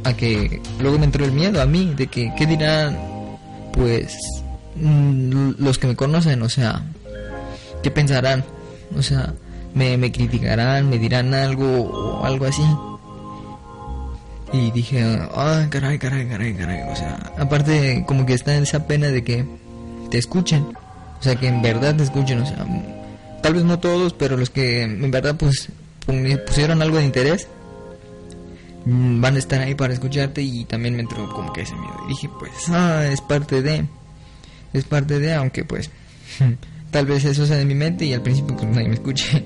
a 0.03 0.13
que... 0.13 0.61
Luego 0.79 0.99
me 0.99 1.05
entró 1.05 1.25
el 1.25 1.31
miedo 1.31 1.61
a 1.61 1.65
mí, 1.65 1.93
de 1.95 2.07
que, 2.07 2.31
¿qué 2.37 2.45
dirán? 2.45 2.97
Pues 3.73 4.15
mm, 4.75 5.53
los 5.57 5.79
que 5.79 5.87
me 5.87 5.95
conocen, 5.95 6.41
o 6.43 6.49
sea, 6.49 6.83
¿qué 7.81 7.89
pensarán? 7.89 8.43
O 8.95 9.01
sea, 9.01 9.33
me, 9.73 9.97
me 9.97 10.11
criticarán, 10.11 10.89
me 10.89 10.99
dirán 10.99 11.33
algo 11.33 11.65
o 11.65 12.25
algo 12.25 12.45
así. 12.45 12.63
Y 14.53 14.71
dije, 14.71 15.01
ah, 15.33 15.65
caray, 15.69 15.97
caray, 15.97 16.27
caray, 16.27 16.53
caray. 16.53 16.81
O 16.91 16.95
sea, 16.95 17.15
aparte, 17.37 18.03
como 18.05 18.25
que 18.25 18.33
está 18.33 18.55
esa 18.55 18.85
pena 18.85 19.07
de 19.07 19.23
que 19.23 19.45
te 20.09 20.17
escuchen. 20.17 20.63
O 21.19 21.23
sea, 21.23 21.35
que 21.35 21.47
en 21.47 21.61
verdad 21.61 21.95
te 21.95 22.03
escuchen. 22.03 22.41
O 22.41 22.45
sea, 22.45 22.65
tal 23.41 23.53
vez 23.53 23.63
no 23.63 23.79
todos, 23.79 24.13
pero 24.13 24.35
los 24.35 24.49
que 24.49 24.83
en 24.83 25.09
verdad 25.11 25.35
pues 25.37 25.69
pusieron 26.47 26.81
algo 26.81 26.97
de 26.97 27.05
interés 27.05 27.47
mm, 28.85 29.21
van 29.21 29.35
a 29.35 29.39
estar 29.39 29.61
ahí 29.61 29.75
para 29.75 29.93
escucharte 29.93 30.41
y 30.41 30.65
también 30.65 30.95
me 30.95 31.01
entró 31.01 31.31
como 31.31 31.53
que 31.53 31.61
ese 31.61 31.75
miedo. 31.75 31.95
Y 32.05 32.09
dije, 32.09 32.29
pues, 32.39 32.51
ah, 32.69 33.05
es 33.07 33.21
parte 33.21 33.61
de. 33.61 33.85
Es 34.73 34.83
parte 34.85 35.19
de, 35.19 35.33
aunque 35.33 35.63
pues. 35.63 35.89
tal 36.91 37.05
vez 37.05 37.23
eso 37.23 37.45
sea 37.45 37.57
de 37.57 37.65
mi 37.65 37.75
mente 37.75 38.05
y 38.05 38.13
al 38.13 38.21
principio 38.21 38.55
pues 38.57 38.67
nadie 38.67 38.89
me 38.89 38.95
escuche. 38.95 39.45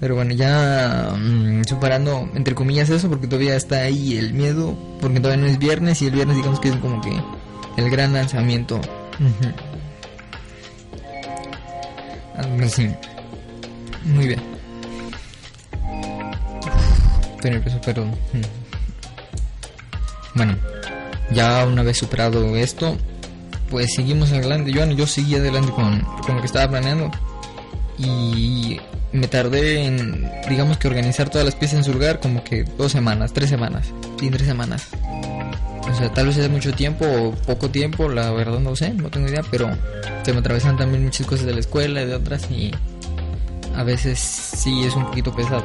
Pero 0.00 0.14
bueno, 0.14 0.32
ya 0.32 1.12
mm, 1.16 1.64
superando, 1.64 2.28
entre 2.34 2.54
comillas, 2.54 2.88
eso, 2.88 3.08
porque 3.08 3.26
todavía 3.26 3.56
está 3.56 3.82
ahí 3.82 4.16
el 4.16 4.32
miedo, 4.32 4.76
porque 5.00 5.18
todavía 5.18 5.44
no 5.44 5.50
es 5.50 5.58
viernes 5.58 6.00
y 6.02 6.06
el 6.06 6.12
viernes 6.12 6.36
digamos 6.36 6.60
que 6.60 6.68
es 6.68 6.76
como 6.76 7.00
que 7.00 7.20
el 7.76 7.90
gran 7.90 8.12
lanzamiento. 8.12 8.80
Así. 12.62 12.88
Muy 14.04 14.28
bien. 14.28 14.40
Estoy 17.42 17.80
perdón. 17.84 18.14
Bueno, 20.34 20.56
ya 21.32 21.66
una 21.66 21.82
vez 21.82 21.98
superado 21.98 22.56
esto, 22.56 22.96
pues 23.70 23.94
seguimos 23.94 24.30
adelante. 24.32 24.72
Yo, 24.72 24.84
yo 24.86 25.06
seguí 25.06 25.34
adelante 25.34 25.72
con, 25.72 26.00
con 26.00 26.36
lo 26.36 26.40
que 26.40 26.46
estaba 26.46 26.70
planeando. 26.70 27.10
Y 27.98 28.80
me 29.12 29.28
tardé 29.28 29.84
en, 29.84 30.30
digamos 30.48 30.78
que 30.78 30.88
organizar 30.88 31.30
todas 31.30 31.44
las 31.44 31.54
piezas 31.54 31.78
en 31.78 31.84
su 31.84 31.92
lugar 31.92 32.20
como 32.20 32.44
que 32.44 32.64
dos 32.64 32.92
semanas, 32.92 33.32
tres 33.32 33.50
semanas, 33.50 33.86
sí, 34.18 34.30
tres 34.30 34.46
semanas. 34.46 34.88
O 35.90 35.94
sea, 35.94 36.12
tal 36.12 36.26
vez 36.26 36.36
es 36.36 36.50
mucho 36.50 36.72
tiempo 36.72 37.06
o 37.06 37.32
poco 37.32 37.70
tiempo, 37.70 38.08
la 38.08 38.30
verdad 38.30 38.60
no 38.60 38.76
sé, 38.76 38.92
no 38.92 39.08
tengo 39.08 39.28
idea, 39.28 39.42
pero 39.50 39.70
se 40.22 40.32
me 40.32 40.40
atravesan 40.40 40.76
también 40.76 41.04
muchas 41.04 41.26
cosas 41.26 41.46
de 41.46 41.54
la 41.54 41.60
escuela 41.60 42.02
y 42.02 42.06
de 42.06 42.14
otras 42.14 42.50
y 42.50 42.70
a 43.74 43.82
veces 43.84 44.18
sí 44.18 44.84
es 44.84 44.94
un 44.94 45.06
poquito 45.06 45.34
pesado. 45.34 45.64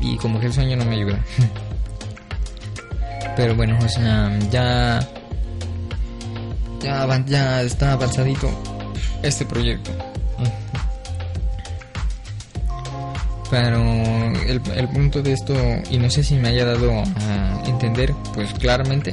Y 0.00 0.16
como 0.16 0.40
que 0.40 0.46
el 0.46 0.52
sueño 0.52 0.76
no 0.76 0.84
me 0.84 0.96
ayuda. 0.96 1.20
pero 3.36 3.54
bueno, 3.54 3.78
o 3.80 3.88
sea, 3.88 4.36
ya, 4.50 5.06
ya, 6.80 7.24
ya 7.26 7.62
está 7.62 7.92
avanzadito 7.92 8.50
este 9.22 9.44
proyecto. 9.44 9.92
Pero 13.50 13.78
el, 13.78 14.60
el, 14.74 14.88
punto 14.88 15.22
de 15.22 15.32
esto, 15.32 15.54
y 15.90 15.98
no 15.98 16.10
sé 16.10 16.24
si 16.24 16.34
me 16.34 16.48
haya 16.48 16.64
dado 16.64 16.90
a 16.92 17.62
entender, 17.66 18.12
pues 18.34 18.52
claramente, 18.54 19.12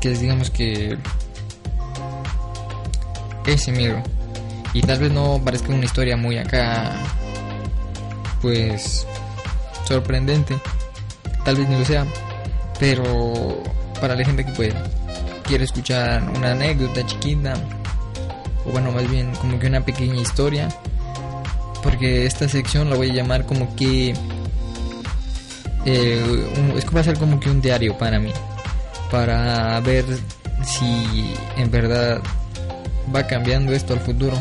que 0.00 0.12
es 0.12 0.20
digamos 0.20 0.50
que 0.50 0.96
ese 3.46 3.72
miedo. 3.72 4.02
Y 4.72 4.82
tal 4.82 4.98
vez 4.98 5.12
no 5.12 5.40
parezca 5.42 5.72
una 5.72 5.84
historia 5.84 6.16
muy 6.16 6.38
acá, 6.38 6.92
pues 8.42 9.06
sorprendente, 9.86 10.58
tal 11.44 11.56
vez 11.56 11.68
ni 11.68 11.78
lo 11.78 11.84
sea, 11.84 12.06
pero 12.78 13.62
para 14.00 14.14
la 14.14 14.24
gente 14.24 14.44
que 14.44 14.52
puede 14.52 14.74
quiere 15.44 15.64
escuchar 15.64 16.28
una 16.36 16.52
anécdota 16.52 17.06
chiquita, 17.06 17.54
o 18.66 18.72
bueno, 18.72 18.90
más 18.90 19.08
bien 19.08 19.32
como 19.36 19.58
que 19.58 19.68
una 19.68 19.80
pequeña 19.80 20.20
historia, 20.20 20.68
porque 21.86 22.26
esta 22.26 22.48
sección 22.48 22.90
la 22.90 22.96
voy 22.96 23.10
a 23.10 23.14
llamar 23.14 23.46
como 23.46 23.76
que 23.76 24.12
eh, 25.84 26.74
es 26.76 26.84
que 26.84 26.90
va 26.90 27.00
a 27.00 27.04
ser 27.04 27.16
como 27.16 27.38
que 27.38 27.48
un 27.48 27.60
diario 27.60 27.96
para 27.96 28.18
mí 28.18 28.32
para 29.08 29.78
ver 29.82 30.04
si 30.64 31.32
en 31.56 31.70
verdad 31.70 32.20
va 33.14 33.24
cambiando 33.28 33.72
esto 33.72 33.94
al 33.94 34.00
futuro. 34.00 34.36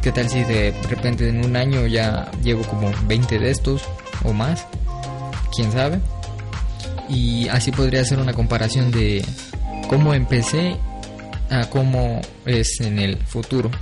Qué 0.00 0.12
tal 0.12 0.28
si 0.28 0.44
de 0.44 0.72
repente 0.88 1.28
en 1.28 1.44
un 1.44 1.56
año 1.56 1.88
ya 1.88 2.30
llevo 2.40 2.62
como 2.62 2.92
20 3.08 3.40
de 3.40 3.50
estos 3.50 3.82
o 4.22 4.32
más 4.32 4.64
quién 5.56 5.72
sabe 5.72 5.98
y 7.08 7.48
así 7.48 7.72
podría 7.72 8.02
hacer 8.02 8.20
una 8.20 8.32
comparación 8.32 8.92
de 8.92 9.24
cómo 9.88 10.14
empecé 10.14 10.76
a 11.50 11.68
cómo 11.68 12.20
es 12.46 12.80
en 12.80 13.00
el 13.00 13.16
futuro 13.16 13.72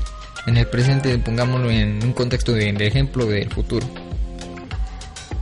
en 0.46 0.56
el 0.56 0.66
presente, 0.66 1.16
pongámoslo 1.18 1.70
en 1.70 2.02
un 2.02 2.12
contexto 2.12 2.52
de, 2.52 2.70
ejemplo 2.70 3.26
del 3.26 3.50
futuro. 3.50 3.86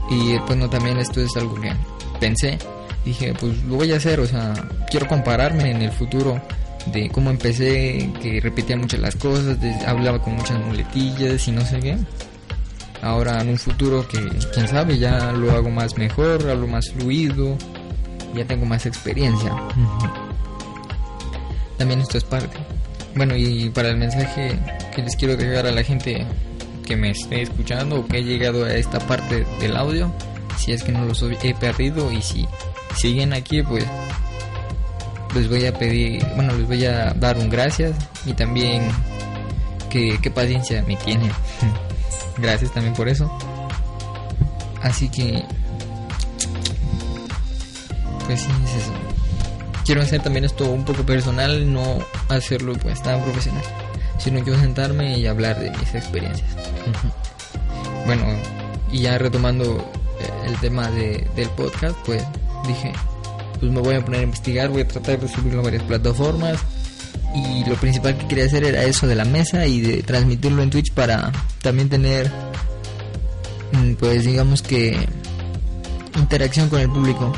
Y 0.09 0.37
bueno, 0.47 0.69
también 0.69 0.97
esto 0.97 1.21
es 1.21 1.35
algo 1.37 1.55
que 1.59 1.71
pensé 2.19 2.57
dije, 3.05 3.33
pues 3.39 3.61
lo 3.63 3.75
voy 3.75 3.91
a 3.93 3.97
hacer, 3.97 4.19
o 4.19 4.27
sea, 4.27 4.53
quiero 4.89 5.07
compararme 5.07 5.71
en 5.71 5.81
el 5.81 5.91
futuro 5.91 6.41
de 6.87 7.09
cómo 7.09 7.29
empecé, 7.29 8.11
que 8.21 8.39
repetía 8.41 8.77
muchas 8.77 8.99
las 8.99 9.15
cosas, 9.15 9.57
hablaba 9.85 10.21
con 10.21 10.35
muchas 10.35 10.59
muletillas 10.65 11.47
y 11.47 11.51
no 11.51 11.65
sé 11.65 11.79
qué. 11.79 11.97
Ahora 13.01 13.41
en 13.41 13.49
un 13.49 13.57
futuro 13.57 14.07
que, 14.07 14.19
quién 14.53 14.67
sabe, 14.67 14.97
ya 14.97 15.31
lo 15.31 15.51
hago 15.51 15.69
más 15.69 15.97
mejor, 15.97 16.47
hablo 16.49 16.67
más 16.67 16.91
fluido, 16.91 17.57
ya 18.35 18.45
tengo 18.45 18.65
más 18.65 18.85
experiencia. 18.85 19.51
También 21.77 22.01
esto 22.01 22.17
es 22.19 22.23
parte. 22.23 22.57
Bueno, 23.15 23.35
y 23.35 23.69
para 23.69 23.89
el 23.89 23.97
mensaje 23.97 24.57
que 24.95 25.01
les 25.01 25.15
quiero 25.15 25.35
dejar 25.35 25.67
a 25.67 25.71
la 25.71 25.83
gente 25.83 26.25
que 26.85 26.95
me 26.95 27.11
esté 27.11 27.41
escuchando 27.41 27.99
o 27.99 28.07
que 28.07 28.19
he 28.19 28.23
llegado 28.23 28.65
a 28.65 28.73
esta 28.73 28.99
parte 28.99 29.45
del 29.59 29.75
audio, 29.75 30.13
si 30.57 30.71
es 30.71 30.83
que 30.83 30.91
no 30.91 31.05
los 31.05 31.21
he 31.23 31.53
perdido 31.55 32.11
y 32.11 32.21
si 32.21 32.47
siguen 32.95 33.33
aquí, 33.33 33.61
pues 33.63 33.85
les 35.35 35.49
voy 35.49 35.65
a 35.65 35.73
pedir, 35.73 36.25
bueno, 36.35 36.53
les 36.53 36.67
voy 36.67 36.85
a 36.85 37.13
dar 37.13 37.37
un 37.37 37.49
gracias 37.49 37.95
y 38.25 38.33
también 38.33 38.89
que, 39.89 40.17
qué 40.21 40.31
paciencia 40.31 40.83
me 40.83 40.95
tienen. 40.97 41.31
gracias 42.37 42.71
también 42.73 42.93
por 42.93 43.07
eso. 43.07 43.31
Así 44.81 45.09
que, 45.09 45.43
pues 48.25 48.41
sí, 48.41 48.49
es 48.65 48.83
eso. 48.83 48.93
Quiero 49.91 50.03
hacer 50.03 50.23
también 50.23 50.45
esto 50.45 50.71
un 50.71 50.85
poco 50.85 51.05
personal, 51.05 51.69
no 51.73 51.99
hacerlo 52.29 52.71
pues 52.81 53.03
tan 53.03 53.21
profesional, 53.23 53.61
sino 54.19 54.41
yo 54.41 54.57
sentarme 54.57 55.19
y 55.19 55.27
hablar 55.27 55.59
de 55.59 55.69
mis 55.69 55.93
experiencias. 55.93 56.47
bueno, 58.05 58.23
y 58.89 59.01
ya 59.01 59.17
retomando 59.17 59.79
eh, 60.21 60.47
el 60.47 60.57
tema 60.61 60.89
de, 60.91 61.27
del 61.35 61.49
podcast, 61.49 61.97
pues 62.05 62.23
dije, 62.65 62.93
pues 63.59 63.69
me 63.69 63.81
voy 63.81 63.95
a 63.95 64.05
poner 64.05 64.21
a 64.21 64.23
investigar, 64.23 64.69
voy 64.69 64.83
a 64.83 64.87
tratar 64.87 65.19
de 65.19 65.27
subirlo 65.27 65.59
a 65.59 65.63
varias 65.63 65.83
plataformas. 65.83 66.57
Y 67.35 67.65
lo 67.65 67.75
principal 67.75 68.17
que 68.17 68.27
quería 68.27 68.45
hacer 68.45 68.63
era 68.63 68.85
eso 68.85 69.07
de 69.07 69.15
la 69.15 69.25
mesa 69.25 69.67
y 69.67 69.81
de 69.81 70.03
transmitirlo 70.03 70.63
en 70.63 70.69
Twitch 70.69 70.93
para 70.93 71.33
también 71.61 71.89
tener, 71.89 72.31
mm, 73.73 73.95
pues 73.95 74.23
digamos 74.23 74.61
que, 74.61 75.05
interacción 76.15 76.69
con 76.69 76.79
el 76.79 76.89
público. 76.89 77.33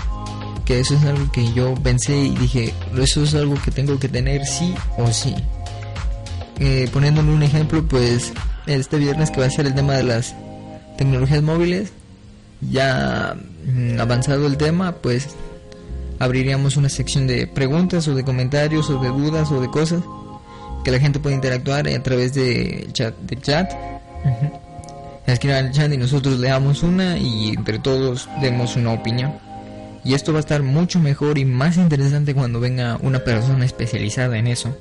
Que 0.65 0.79
eso 0.79 0.95
es 0.95 1.03
algo 1.03 1.31
que 1.31 1.51
yo 1.53 1.73
pensé 1.75 2.17
y 2.17 2.35
dije, 2.35 2.73
eso 2.97 3.23
es 3.23 3.35
algo 3.35 3.55
que 3.61 3.71
tengo 3.71 3.99
que 3.99 4.07
tener 4.07 4.45
sí 4.45 4.73
o 4.97 5.11
sí. 5.11 5.35
Eh, 6.59 6.89
poniéndome 6.93 7.33
un 7.33 7.43
ejemplo, 7.43 7.83
pues 7.85 8.31
este 8.65 8.97
viernes 8.97 9.31
que 9.31 9.41
va 9.41 9.47
a 9.47 9.49
ser 9.49 9.65
el 9.65 9.75
tema 9.75 9.93
de 9.93 10.03
las 10.03 10.35
tecnologías 10.97 11.41
móviles, 11.41 11.91
ya 12.61 13.35
mm, 13.65 13.99
avanzado 13.99 14.47
el 14.47 14.57
tema, 14.57 14.93
pues 14.93 15.29
abriríamos 16.19 16.77
una 16.77 16.89
sección 16.89 17.27
de 17.27 17.47
preguntas 17.47 18.07
o 18.07 18.15
de 18.15 18.23
comentarios 18.23 18.89
o 18.89 18.99
de 18.99 19.09
dudas 19.09 19.51
o 19.51 19.59
de 19.59 19.67
cosas 19.67 20.01
que 20.83 20.91
la 20.91 20.99
gente 20.99 21.19
puede 21.19 21.35
interactuar 21.35 21.87
a 21.87 22.03
través 22.03 22.33
de 22.33 22.87
chat 22.93 23.15
de 23.19 23.37
chat. 23.41 23.71
Escriban 25.25 25.67
el 25.67 25.71
chat 25.71 25.91
y 25.91 25.97
nosotros 25.97 26.39
leamos 26.39 26.83
una 26.83 27.17
y 27.17 27.49
entre 27.49 27.79
todos 27.79 28.29
demos 28.41 28.75
una 28.75 28.91
opinión 28.91 29.33
y 30.03 30.13
esto 30.13 30.33
va 30.33 30.39
a 30.39 30.41
estar 30.41 30.63
mucho 30.63 30.99
mejor 30.99 31.37
y 31.37 31.45
más 31.45 31.77
interesante 31.77 32.33
cuando 32.33 32.59
venga 32.59 32.97
una 33.01 33.19
persona 33.19 33.65
especializada 33.65 34.37
en 34.37 34.47
eso 34.47 34.75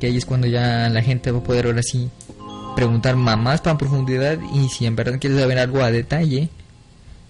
que 0.00 0.06
ahí 0.06 0.16
es 0.16 0.26
cuando 0.26 0.46
ya 0.46 0.88
la 0.88 1.02
gente 1.02 1.30
va 1.30 1.38
a 1.38 1.42
poder 1.42 1.66
ahora 1.66 1.82
sí 1.82 2.10
preguntar 2.74 3.16
más 3.16 3.60
para 3.60 3.78
profundidad 3.78 4.38
y 4.54 4.68
si 4.68 4.86
en 4.86 4.96
verdad 4.96 5.18
quiere 5.18 5.38
saber 5.40 5.58
algo 5.58 5.82
a 5.82 5.90
detalle 5.90 6.50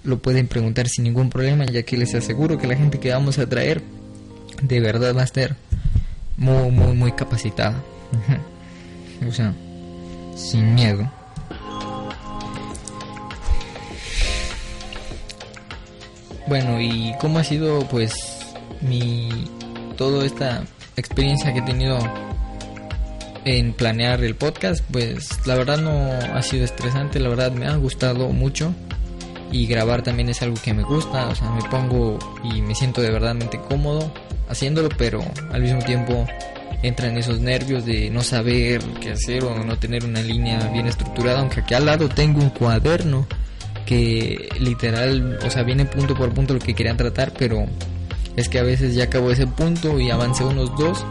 lo 0.06 0.18
pueden 0.18 0.47
preguntar 0.47 0.88
sin 0.88 1.04
ningún 1.04 1.30
problema, 1.30 1.66
ya 1.66 1.83
que 1.83 1.97
les 1.97 2.14
aseguro 2.14 2.59
que 2.59 2.66
la 2.66 2.76
gente 2.76 3.00
que 3.00 3.11
vamos 3.11 3.38
a 3.38 3.49
traer 3.49 3.83
de 4.62 4.80
verdad 4.80 5.14
va 5.14 5.23
a 5.23 5.25
estar 5.25 5.56
muy, 6.37 6.71
muy, 6.71 6.95
muy 6.95 7.12
capacitada. 7.12 7.82
o 9.28 9.32
sea, 9.32 9.52
sin 10.36 10.75
miedo. 10.75 11.10
Bueno, 16.47 16.80
y 16.80 17.15
cómo 17.21 17.39
ha 17.39 17.45
sido 17.45 17.80
pues 17.89 18.15
mi 18.80 19.28
toda 19.97 20.25
esta 20.25 20.63
experiencia 20.97 21.52
que 21.52 21.59
he 21.59 21.63
tenido 21.63 21.99
en 23.45 23.73
planear 23.73 24.23
el 24.23 24.35
podcast, 24.35 24.85
pues 24.91 25.47
la 25.47 25.54
verdad 25.54 25.78
no 25.78 26.13
ha 26.35 26.43
sido 26.43 26.65
estresante, 26.65 27.21
la 27.21 27.28
verdad 27.28 27.52
me 27.52 27.67
ha 27.67 27.76
gustado 27.76 28.28
mucho 28.28 28.75
y 29.52 29.67
grabar 29.67 30.02
también 30.02 30.28
es 30.28 30.43
algo 30.43 30.56
que 30.63 30.75
me 30.75 30.82
gusta, 30.82 31.28
o 31.28 31.35
sea, 31.35 31.50
me 31.50 31.63
pongo 31.69 32.19
y 32.43 32.61
me 32.63 32.75
siento 32.75 33.00
de 33.00 33.11
verdadmente 33.11 33.61
cómodo 33.61 34.13
haciéndolo, 34.49 34.89
pero 34.97 35.21
al 35.52 35.63
mismo 35.63 35.80
tiempo 35.80 36.26
entran 36.82 37.17
esos 37.17 37.41
nervios 37.41 37.85
de 37.85 38.11
no 38.11 38.23
saber 38.23 38.82
qué 39.00 39.13
hacer 39.13 39.45
o 39.45 39.65
no 39.65 39.78
tener 39.78 40.04
una 40.04 40.21
línea 40.21 40.59
bien 40.73 40.87
estructurada, 40.87 41.41
aunque 41.41 41.61
aquí 41.61 41.75
al 41.75 41.87
lado 41.87 42.09
tengo 42.09 42.41
un 42.41 42.50
cuaderno 42.50 43.26
que 43.86 44.49
literal, 44.60 45.38
o 45.44 45.50
sea, 45.50 45.62
viene 45.62 45.86
punto 45.86 46.14
por 46.14 46.34
punto 46.34 46.54
lo 46.54 46.60
que 46.60 46.75
querían 46.75 46.96
tratar, 46.96 47.32
pero 47.38 47.66
es 48.36 48.49
que 48.49 48.58
a 48.58 48.62
veces 48.62 48.94
ya 48.94 49.04
acabo 49.04 49.30
ese 49.30 49.46
punto 49.46 49.99
y 49.99 50.10
avancé 50.10 50.44
unos 50.44 50.76
dos 50.76 51.04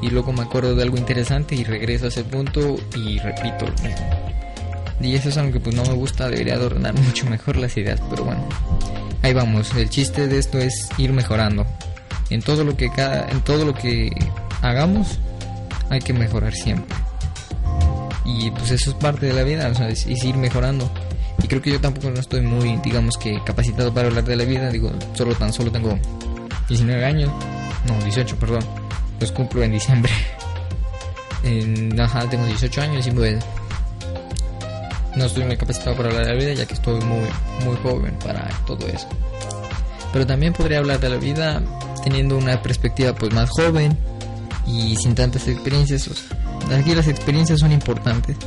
y 0.00 0.10
luego 0.10 0.32
me 0.32 0.42
acuerdo 0.42 0.74
de 0.74 0.82
algo 0.82 0.96
interesante 0.96 1.54
y 1.54 1.64
regreso 1.64 2.06
a 2.06 2.08
ese 2.08 2.24
punto 2.24 2.76
y 2.96 3.18
repito 3.18 3.66
lo 3.66 3.88
mismo. 3.88 4.32
Y 5.00 5.14
eso 5.14 5.28
es 5.28 5.36
algo 5.36 5.52
que 5.52 5.60
pues 5.60 5.74
no 5.74 5.82
me 5.82 5.94
gusta, 5.94 6.28
debería 6.28 6.54
adornar 6.54 6.94
mucho 7.00 7.26
mejor 7.26 7.56
las 7.56 7.76
ideas, 7.76 8.00
pero 8.08 8.24
bueno. 8.24 8.48
Ahí 9.22 9.32
vamos, 9.32 9.74
el 9.76 9.88
chiste 9.90 10.26
de 10.26 10.38
esto 10.38 10.58
es 10.58 10.88
ir 10.98 11.12
mejorando. 11.12 11.66
En 12.30 12.40
todo 12.40 12.64
lo 12.64 12.76
que 12.76 12.90
cada 12.90 13.28
en 13.30 13.42
todo 13.42 13.64
lo 13.64 13.74
que 13.74 14.10
hagamos 14.62 15.18
hay 15.90 16.00
que 16.00 16.12
mejorar 16.12 16.54
siempre. 16.54 16.96
Y 18.24 18.50
pues 18.52 18.70
eso 18.70 18.90
es 18.90 18.96
parte 18.96 19.26
de 19.26 19.32
la 19.32 19.42
vida, 19.42 19.68
o 19.68 19.74
sea, 19.74 19.88
es, 19.88 20.06
ir 20.06 20.36
mejorando. 20.36 20.90
Creo 21.52 21.60
que 21.60 21.72
yo 21.72 21.80
tampoco 21.82 22.08
no 22.08 22.18
estoy 22.18 22.40
muy, 22.40 22.78
digamos 22.78 23.18
que 23.18 23.38
capacitado 23.44 23.92
para 23.92 24.08
hablar 24.08 24.24
de 24.24 24.36
la 24.36 24.44
vida, 24.44 24.70
digo, 24.70 24.90
solo 25.12 25.34
tan 25.34 25.52
solo 25.52 25.70
tengo 25.70 25.98
19 26.66 27.04
años, 27.04 27.30
no, 27.86 28.02
18, 28.02 28.36
perdón. 28.36 28.64
Los 29.20 29.32
cumplo 29.32 29.62
en 29.62 29.72
diciembre. 29.72 30.10
En, 31.44 32.00
ajá, 32.00 32.26
tengo 32.30 32.46
18 32.46 32.80
años 32.80 33.06
y 33.06 33.10
pues 33.10 33.44
no 35.14 35.26
estoy 35.26 35.44
muy 35.44 35.58
capacitado 35.58 35.94
para 35.94 36.08
hablar 36.08 36.24
de 36.24 36.32
la 36.32 36.38
vida 36.38 36.54
ya 36.54 36.66
que 36.66 36.72
estoy 36.72 37.00
muy, 37.00 37.26
muy 37.64 37.76
joven 37.82 38.16
para 38.24 38.48
todo 38.64 38.86
eso. 38.86 39.08
Pero 40.10 40.26
también 40.26 40.54
podría 40.54 40.78
hablar 40.78 41.00
de 41.00 41.10
la 41.10 41.16
vida 41.16 41.60
teniendo 42.02 42.38
una 42.38 42.62
perspectiva 42.62 43.14
pues 43.14 43.34
más 43.34 43.50
joven 43.50 43.98
y 44.66 44.96
sin 44.96 45.14
tantas 45.14 45.46
experiencias. 45.48 46.08
aquí 46.74 46.94
las 46.94 47.08
experiencias 47.08 47.60
son 47.60 47.72
importantes 47.72 48.38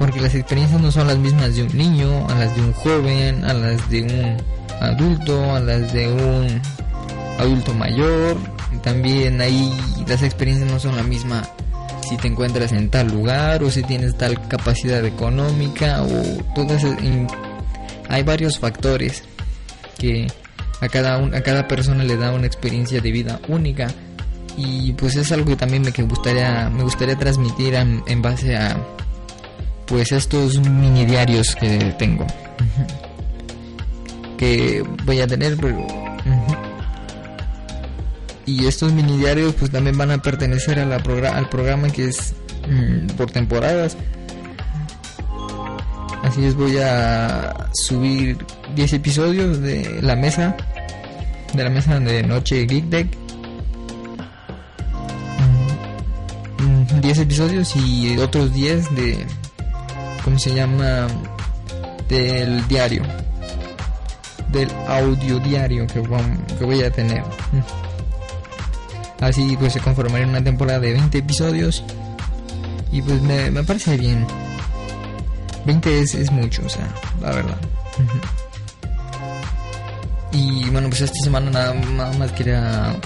porque 0.00 0.18
las 0.18 0.34
experiencias 0.34 0.80
no 0.80 0.90
son 0.90 1.08
las 1.08 1.18
mismas 1.18 1.54
de 1.54 1.62
un 1.62 1.76
niño, 1.76 2.26
a 2.30 2.34
las 2.34 2.56
de 2.56 2.62
un 2.62 2.72
joven, 2.72 3.44
a 3.44 3.52
las 3.52 3.90
de 3.90 4.02
un 4.02 4.36
adulto, 4.80 5.54
a 5.54 5.60
las 5.60 5.92
de 5.92 6.08
un 6.08 6.62
adulto 7.38 7.74
mayor. 7.74 8.38
También 8.82 9.42
ahí 9.42 9.70
las 10.08 10.22
experiencias 10.22 10.72
no 10.72 10.80
son 10.80 10.96
la 10.96 11.02
misma 11.02 11.42
si 12.08 12.16
te 12.16 12.28
encuentras 12.28 12.72
en 12.72 12.88
tal 12.88 13.08
lugar 13.08 13.62
o 13.62 13.70
si 13.70 13.82
tienes 13.82 14.16
tal 14.16 14.40
capacidad 14.48 15.04
económica 15.04 16.02
o 16.02 16.42
todas 16.54 16.82
hay 18.08 18.22
varios 18.22 18.58
factores 18.58 19.22
que 19.98 20.28
a 20.80 20.88
cada 20.88 21.16
a 21.16 21.42
cada 21.42 21.68
persona 21.68 22.04
le 22.04 22.16
da 22.16 22.32
una 22.32 22.46
experiencia 22.46 23.02
de 23.02 23.12
vida 23.12 23.38
única 23.48 23.88
y 24.56 24.94
pues 24.94 25.16
es 25.16 25.30
algo 25.30 25.50
que 25.50 25.56
también 25.56 25.82
me 25.82 25.92
que 25.92 26.02
gustaría 26.04 26.70
me 26.70 26.84
gustaría 26.84 27.16
transmitir 27.16 27.74
en, 27.74 28.22
base 28.22 28.56
a 28.56 28.76
pues 29.90 30.12
estos 30.12 30.58
mini 30.60 31.04
diarios 31.04 31.56
que 31.56 31.94
tengo. 31.98 32.26
Que 34.38 34.82
voy 35.04 35.20
a 35.20 35.26
tener 35.26 35.56
pero 35.58 35.86
y 38.46 38.66
estos 38.66 38.92
mini 38.92 39.18
diarios 39.18 39.54
pues 39.54 39.70
también 39.70 39.98
van 39.98 40.12
a 40.12 40.18
pertenecer 40.18 40.78
a 40.78 40.86
la 40.86 40.96
al 40.96 41.48
programa 41.48 41.90
que 41.90 42.08
es 42.08 42.34
mm, 42.68 43.08
por 43.16 43.30
temporadas. 43.30 43.96
Así 46.22 46.44
es 46.44 46.54
voy 46.54 46.78
a 46.78 47.68
subir 47.74 48.38
10 48.76 48.92
episodios 48.92 49.60
de 49.60 50.00
la 50.02 50.14
mesa 50.14 50.56
de 51.52 51.64
la 51.64 51.70
mesa 51.70 51.98
de 51.98 52.22
noche 52.22 52.64
Geek 52.64 52.84
Deck. 52.84 53.08
10 57.02 57.18
mm, 57.18 57.20
episodios 57.20 57.74
y 57.74 58.16
otros 58.18 58.54
10 58.54 58.94
de 58.94 59.26
¿cómo 60.24 60.38
se 60.38 60.54
llama? 60.54 61.06
del 62.08 62.66
diario 62.66 63.04
del 64.48 64.68
audio 64.88 65.38
diario 65.38 65.86
que, 65.86 66.00
voy 66.00 66.82
a 66.82 66.90
tener 66.90 67.22
Así 69.20 69.54
pues 69.58 69.74
se 69.74 69.80
conformaría 69.80 70.26
una 70.26 70.42
temporada 70.42 70.80
de 70.80 70.92
20 70.92 71.18
episodios. 71.18 71.84
Y 72.90 73.02
pues 73.02 73.20
me, 73.20 73.62
parece 73.64 73.96
bien. 73.96 74.26
20 75.66 76.00
es, 76.00 76.14
es 76.14 76.32
mucho, 76.32 76.62
o 76.64 76.68
sea, 76.68 76.88
la 77.20 77.32
verdad. 77.32 77.58
Y 80.32 80.70
bueno, 80.70 80.88
pues 80.88 81.02
esta 81.02 81.22
semana 81.22 81.50
nada, 81.50 81.74
nada 81.74 82.12
más 82.14 82.32
quería 82.32 82.96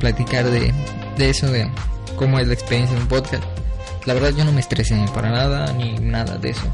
platicar 0.00 0.50
de, 0.50 0.74
de 1.16 1.30
eso, 1.30 1.46
de 1.46 1.70
cómo 2.16 2.40
es 2.40 2.48
la 2.48 2.54
experiencia 2.54 2.96
de 2.96 3.02
un 3.02 3.08
podcast. 3.08 3.44
La 4.06 4.14
verdad 4.14 4.30
yo 4.36 4.44
no 4.44 4.52
me 4.52 4.60
estresé 4.60 5.02
para 5.14 5.30
nada 5.30 5.72
ni 5.72 5.94
nada 5.98 6.36
de 6.36 6.50
eso. 6.50 6.66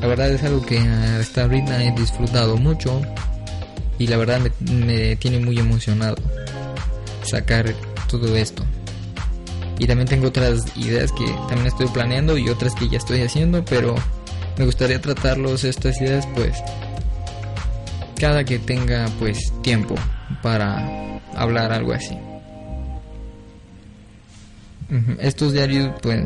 La 0.00 0.06
verdad 0.06 0.30
es 0.30 0.42
algo 0.42 0.64
que 0.64 0.78
hasta 0.78 1.42
ahorita 1.42 1.82
he 1.82 1.92
disfrutado 1.92 2.56
mucho 2.56 3.00
y 3.98 4.06
la 4.06 4.16
verdad 4.16 4.40
me, 4.40 4.74
me 4.86 5.16
tiene 5.16 5.38
muy 5.38 5.58
emocionado 5.58 6.16
sacar 7.22 7.74
todo 8.08 8.36
esto. 8.36 8.64
Y 9.78 9.86
también 9.86 10.08
tengo 10.08 10.28
otras 10.28 10.60
ideas 10.76 11.10
que 11.12 11.26
también 11.48 11.66
estoy 11.66 11.88
planeando 11.88 12.38
y 12.38 12.48
otras 12.48 12.74
que 12.74 12.88
ya 12.88 12.98
estoy 12.98 13.22
haciendo, 13.22 13.64
pero 13.64 13.94
me 14.56 14.64
gustaría 14.64 15.00
tratarlos 15.00 15.64
estas 15.64 16.00
ideas 16.00 16.26
pues 16.34 16.56
cada 18.18 18.44
que 18.44 18.58
tenga 18.58 19.06
pues 19.18 19.52
tiempo 19.62 19.96
para 20.42 21.20
hablar 21.34 21.72
algo 21.72 21.92
así. 21.92 22.16
Estos 25.18 25.52
diarios 25.52 25.92
pues 26.02 26.24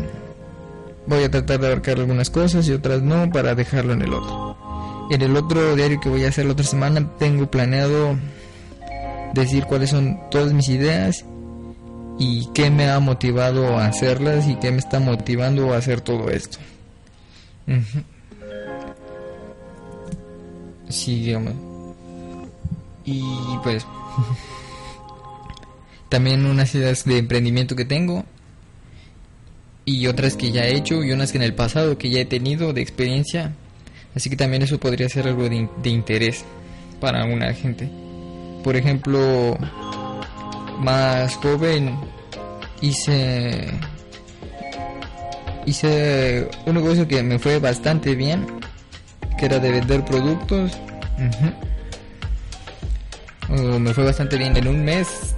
voy 1.06 1.24
a 1.24 1.30
tratar 1.30 1.60
de 1.60 1.68
abarcar 1.68 1.98
algunas 1.98 2.28
cosas 2.28 2.68
y 2.68 2.72
otras 2.72 3.02
no 3.02 3.30
para 3.30 3.54
dejarlo 3.54 3.94
en 3.94 4.02
el 4.02 4.12
otro. 4.12 4.56
En 5.10 5.22
el 5.22 5.36
otro 5.36 5.74
diario 5.74 6.00
que 6.00 6.10
voy 6.10 6.24
a 6.24 6.28
hacer 6.28 6.44
la 6.44 6.52
otra 6.52 6.66
semana 6.66 7.08
tengo 7.18 7.50
planeado 7.50 8.18
decir 9.32 9.64
cuáles 9.64 9.90
son 9.90 10.18
todas 10.30 10.52
mis 10.52 10.68
ideas 10.68 11.24
y 12.18 12.48
qué 12.52 12.70
me 12.70 12.90
ha 12.90 13.00
motivado 13.00 13.78
a 13.78 13.86
hacerlas 13.86 14.48
y 14.48 14.56
qué 14.56 14.70
me 14.70 14.78
está 14.78 15.00
motivando 15.00 15.72
a 15.72 15.78
hacer 15.78 16.00
todo 16.00 16.30
esto. 16.30 16.58
Sí. 20.88 21.34
Y 23.04 23.22
pues 23.62 23.86
también 26.08 26.44
unas 26.44 26.74
ideas 26.74 27.04
de 27.04 27.18
emprendimiento 27.18 27.76
que 27.76 27.84
tengo 27.84 28.24
y 29.88 30.06
otras 30.06 30.36
que 30.36 30.52
ya 30.52 30.66
he 30.66 30.76
hecho 30.76 31.02
y 31.02 31.12
unas 31.12 31.32
que 31.32 31.38
en 31.38 31.44
el 31.44 31.54
pasado 31.54 31.96
que 31.96 32.10
ya 32.10 32.20
he 32.20 32.26
tenido 32.26 32.74
de 32.74 32.82
experiencia. 32.82 33.54
Así 34.14 34.28
que 34.28 34.36
también 34.36 34.62
eso 34.62 34.78
podría 34.78 35.08
ser 35.08 35.26
algo 35.26 35.48
de, 35.48 35.88
interés 35.88 36.44
para 37.00 37.22
alguna 37.22 37.54
gente. 37.54 37.88
Por 38.62 38.76
ejemplo, 38.76 39.56
más 40.78 41.34
joven 41.36 41.98
hice 42.82 43.70
hice 45.64 46.48
un 46.66 46.74
negocio 46.74 47.08
que 47.08 47.22
me 47.22 47.38
fue 47.38 47.58
bastante 47.58 48.14
bien, 48.14 48.46
que 49.38 49.46
era 49.46 49.58
de 49.58 49.70
vender 49.70 50.04
productos. 50.04 50.72
Uh, 53.48 53.78
me 53.78 53.94
fue 53.94 54.04
bastante 54.04 54.36
bien 54.36 54.54
en 54.54 54.68
un 54.68 54.84
mes. 54.84 55.34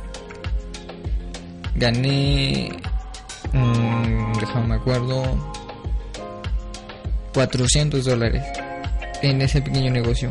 Gané, 1.77 2.73
um, 3.55 4.20
me 4.67 4.75
acuerdo, 4.75 5.23
400 7.35 8.05
dólares 8.05 8.43
en 9.23 9.41
ese 9.43 9.63
pequeño 9.63 9.91
negocio. 9.91 10.31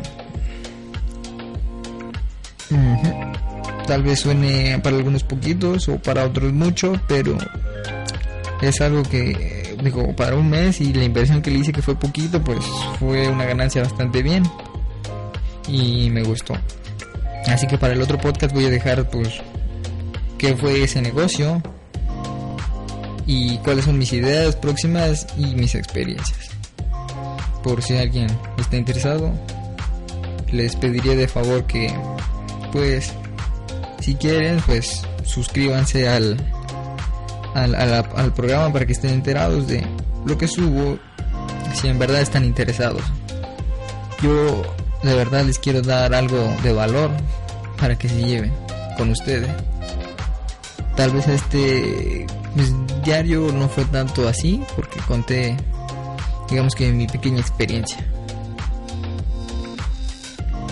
Tal 3.86 4.02
vez 4.02 4.20
suene 4.20 4.78
para 4.82 4.96
algunos 4.96 5.24
poquitos 5.24 5.88
o 5.88 5.98
para 5.98 6.24
otros 6.24 6.52
mucho, 6.52 6.92
pero 7.08 7.36
es 8.60 8.80
algo 8.80 9.02
que, 9.02 9.76
digo, 9.82 10.14
para 10.14 10.36
un 10.36 10.48
mes 10.48 10.80
y 10.80 10.92
la 10.92 11.04
inversión 11.04 11.42
que 11.42 11.50
le 11.50 11.58
hice 11.58 11.72
que 11.72 11.82
fue 11.82 11.96
poquito, 11.96 12.42
pues 12.42 12.64
fue 12.98 13.28
una 13.28 13.44
ganancia 13.44 13.82
bastante 13.82 14.22
bien 14.22 14.44
y 15.66 16.10
me 16.10 16.22
gustó. 16.22 16.54
Así 17.46 17.66
que 17.66 17.78
para 17.78 17.94
el 17.94 18.02
otro 18.02 18.18
podcast 18.18 18.54
voy 18.54 18.66
a 18.66 18.70
dejar 18.70 19.08
pues 19.08 19.40
qué 20.38 20.56
fue 20.56 20.82
ese 20.82 21.00
negocio 21.02 21.62
y 23.30 23.58
cuáles 23.58 23.84
son 23.84 23.96
mis 23.96 24.12
ideas 24.12 24.56
próximas 24.56 25.24
y 25.38 25.54
mis 25.54 25.76
experiencias. 25.76 26.50
Por 27.62 27.80
si 27.80 27.96
alguien 27.96 28.26
está 28.58 28.76
interesado, 28.76 29.32
les 30.50 30.74
pediría 30.74 31.14
de 31.14 31.28
favor 31.28 31.64
que 31.64 31.94
pues 32.72 33.12
si 34.00 34.16
quieren 34.16 34.60
pues 34.66 35.02
suscríbanse 35.22 36.08
al 36.08 36.44
al, 37.54 37.74
al, 37.74 38.34
programa 38.34 38.72
para 38.72 38.84
que 38.84 38.92
estén 38.92 39.12
enterados 39.12 39.68
de 39.68 39.86
lo 40.24 40.36
que 40.36 40.48
subo 40.48 40.98
si 41.74 41.88
en 41.88 41.98
verdad 41.98 42.20
están 42.20 42.44
interesados 42.44 43.02
yo 44.22 44.62
de 45.02 45.14
verdad 45.14 45.44
les 45.44 45.58
quiero 45.58 45.82
dar 45.82 46.14
algo 46.14 46.52
de 46.62 46.72
valor 46.72 47.10
para 47.76 47.98
que 47.98 48.08
se 48.08 48.22
lleven 48.22 48.52
con 48.96 49.10
ustedes 49.10 49.50
tal 50.96 51.10
vez 51.12 51.28
este 51.28 52.26
pues, 52.54 52.72
diario 53.04 53.52
no 53.52 53.68
fue 53.68 53.84
tanto 53.86 54.28
así 54.28 54.62
porque 54.76 55.00
conté 55.00 55.56
digamos 56.48 56.74
que 56.74 56.92
mi 56.92 57.06
pequeña 57.06 57.40
experiencia 57.40 58.04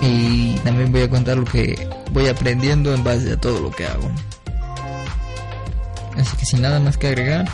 y 0.02 0.54
también 0.58 0.92
voy 0.92 1.02
a 1.02 1.10
contar 1.10 1.36
lo 1.36 1.44
que 1.44 1.88
voy 2.12 2.28
aprendiendo 2.28 2.94
en 2.94 3.02
base 3.02 3.32
a 3.32 3.36
todo 3.36 3.60
lo 3.60 3.70
que 3.70 3.86
hago. 3.86 4.10
Así 6.16 6.36
que 6.36 6.44
sin 6.44 6.62
nada 6.62 6.80
más 6.80 6.96
que 6.96 7.08
agregar, 7.08 7.48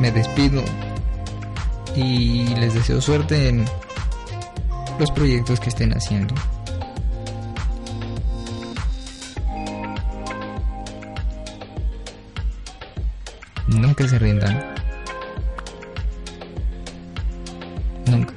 me 0.00 0.12
despido 0.12 0.62
y 1.96 2.46
les 2.56 2.74
deseo 2.74 3.00
suerte 3.00 3.48
en 3.48 3.64
los 4.98 5.10
proyectos 5.10 5.60
que 5.60 5.70
estén 5.70 5.92
haciendo. 5.92 6.34
Nunca 13.68 14.08
se 14.08 14.18
rindan. 14.18 14.58
Nunca. 18.06 18.34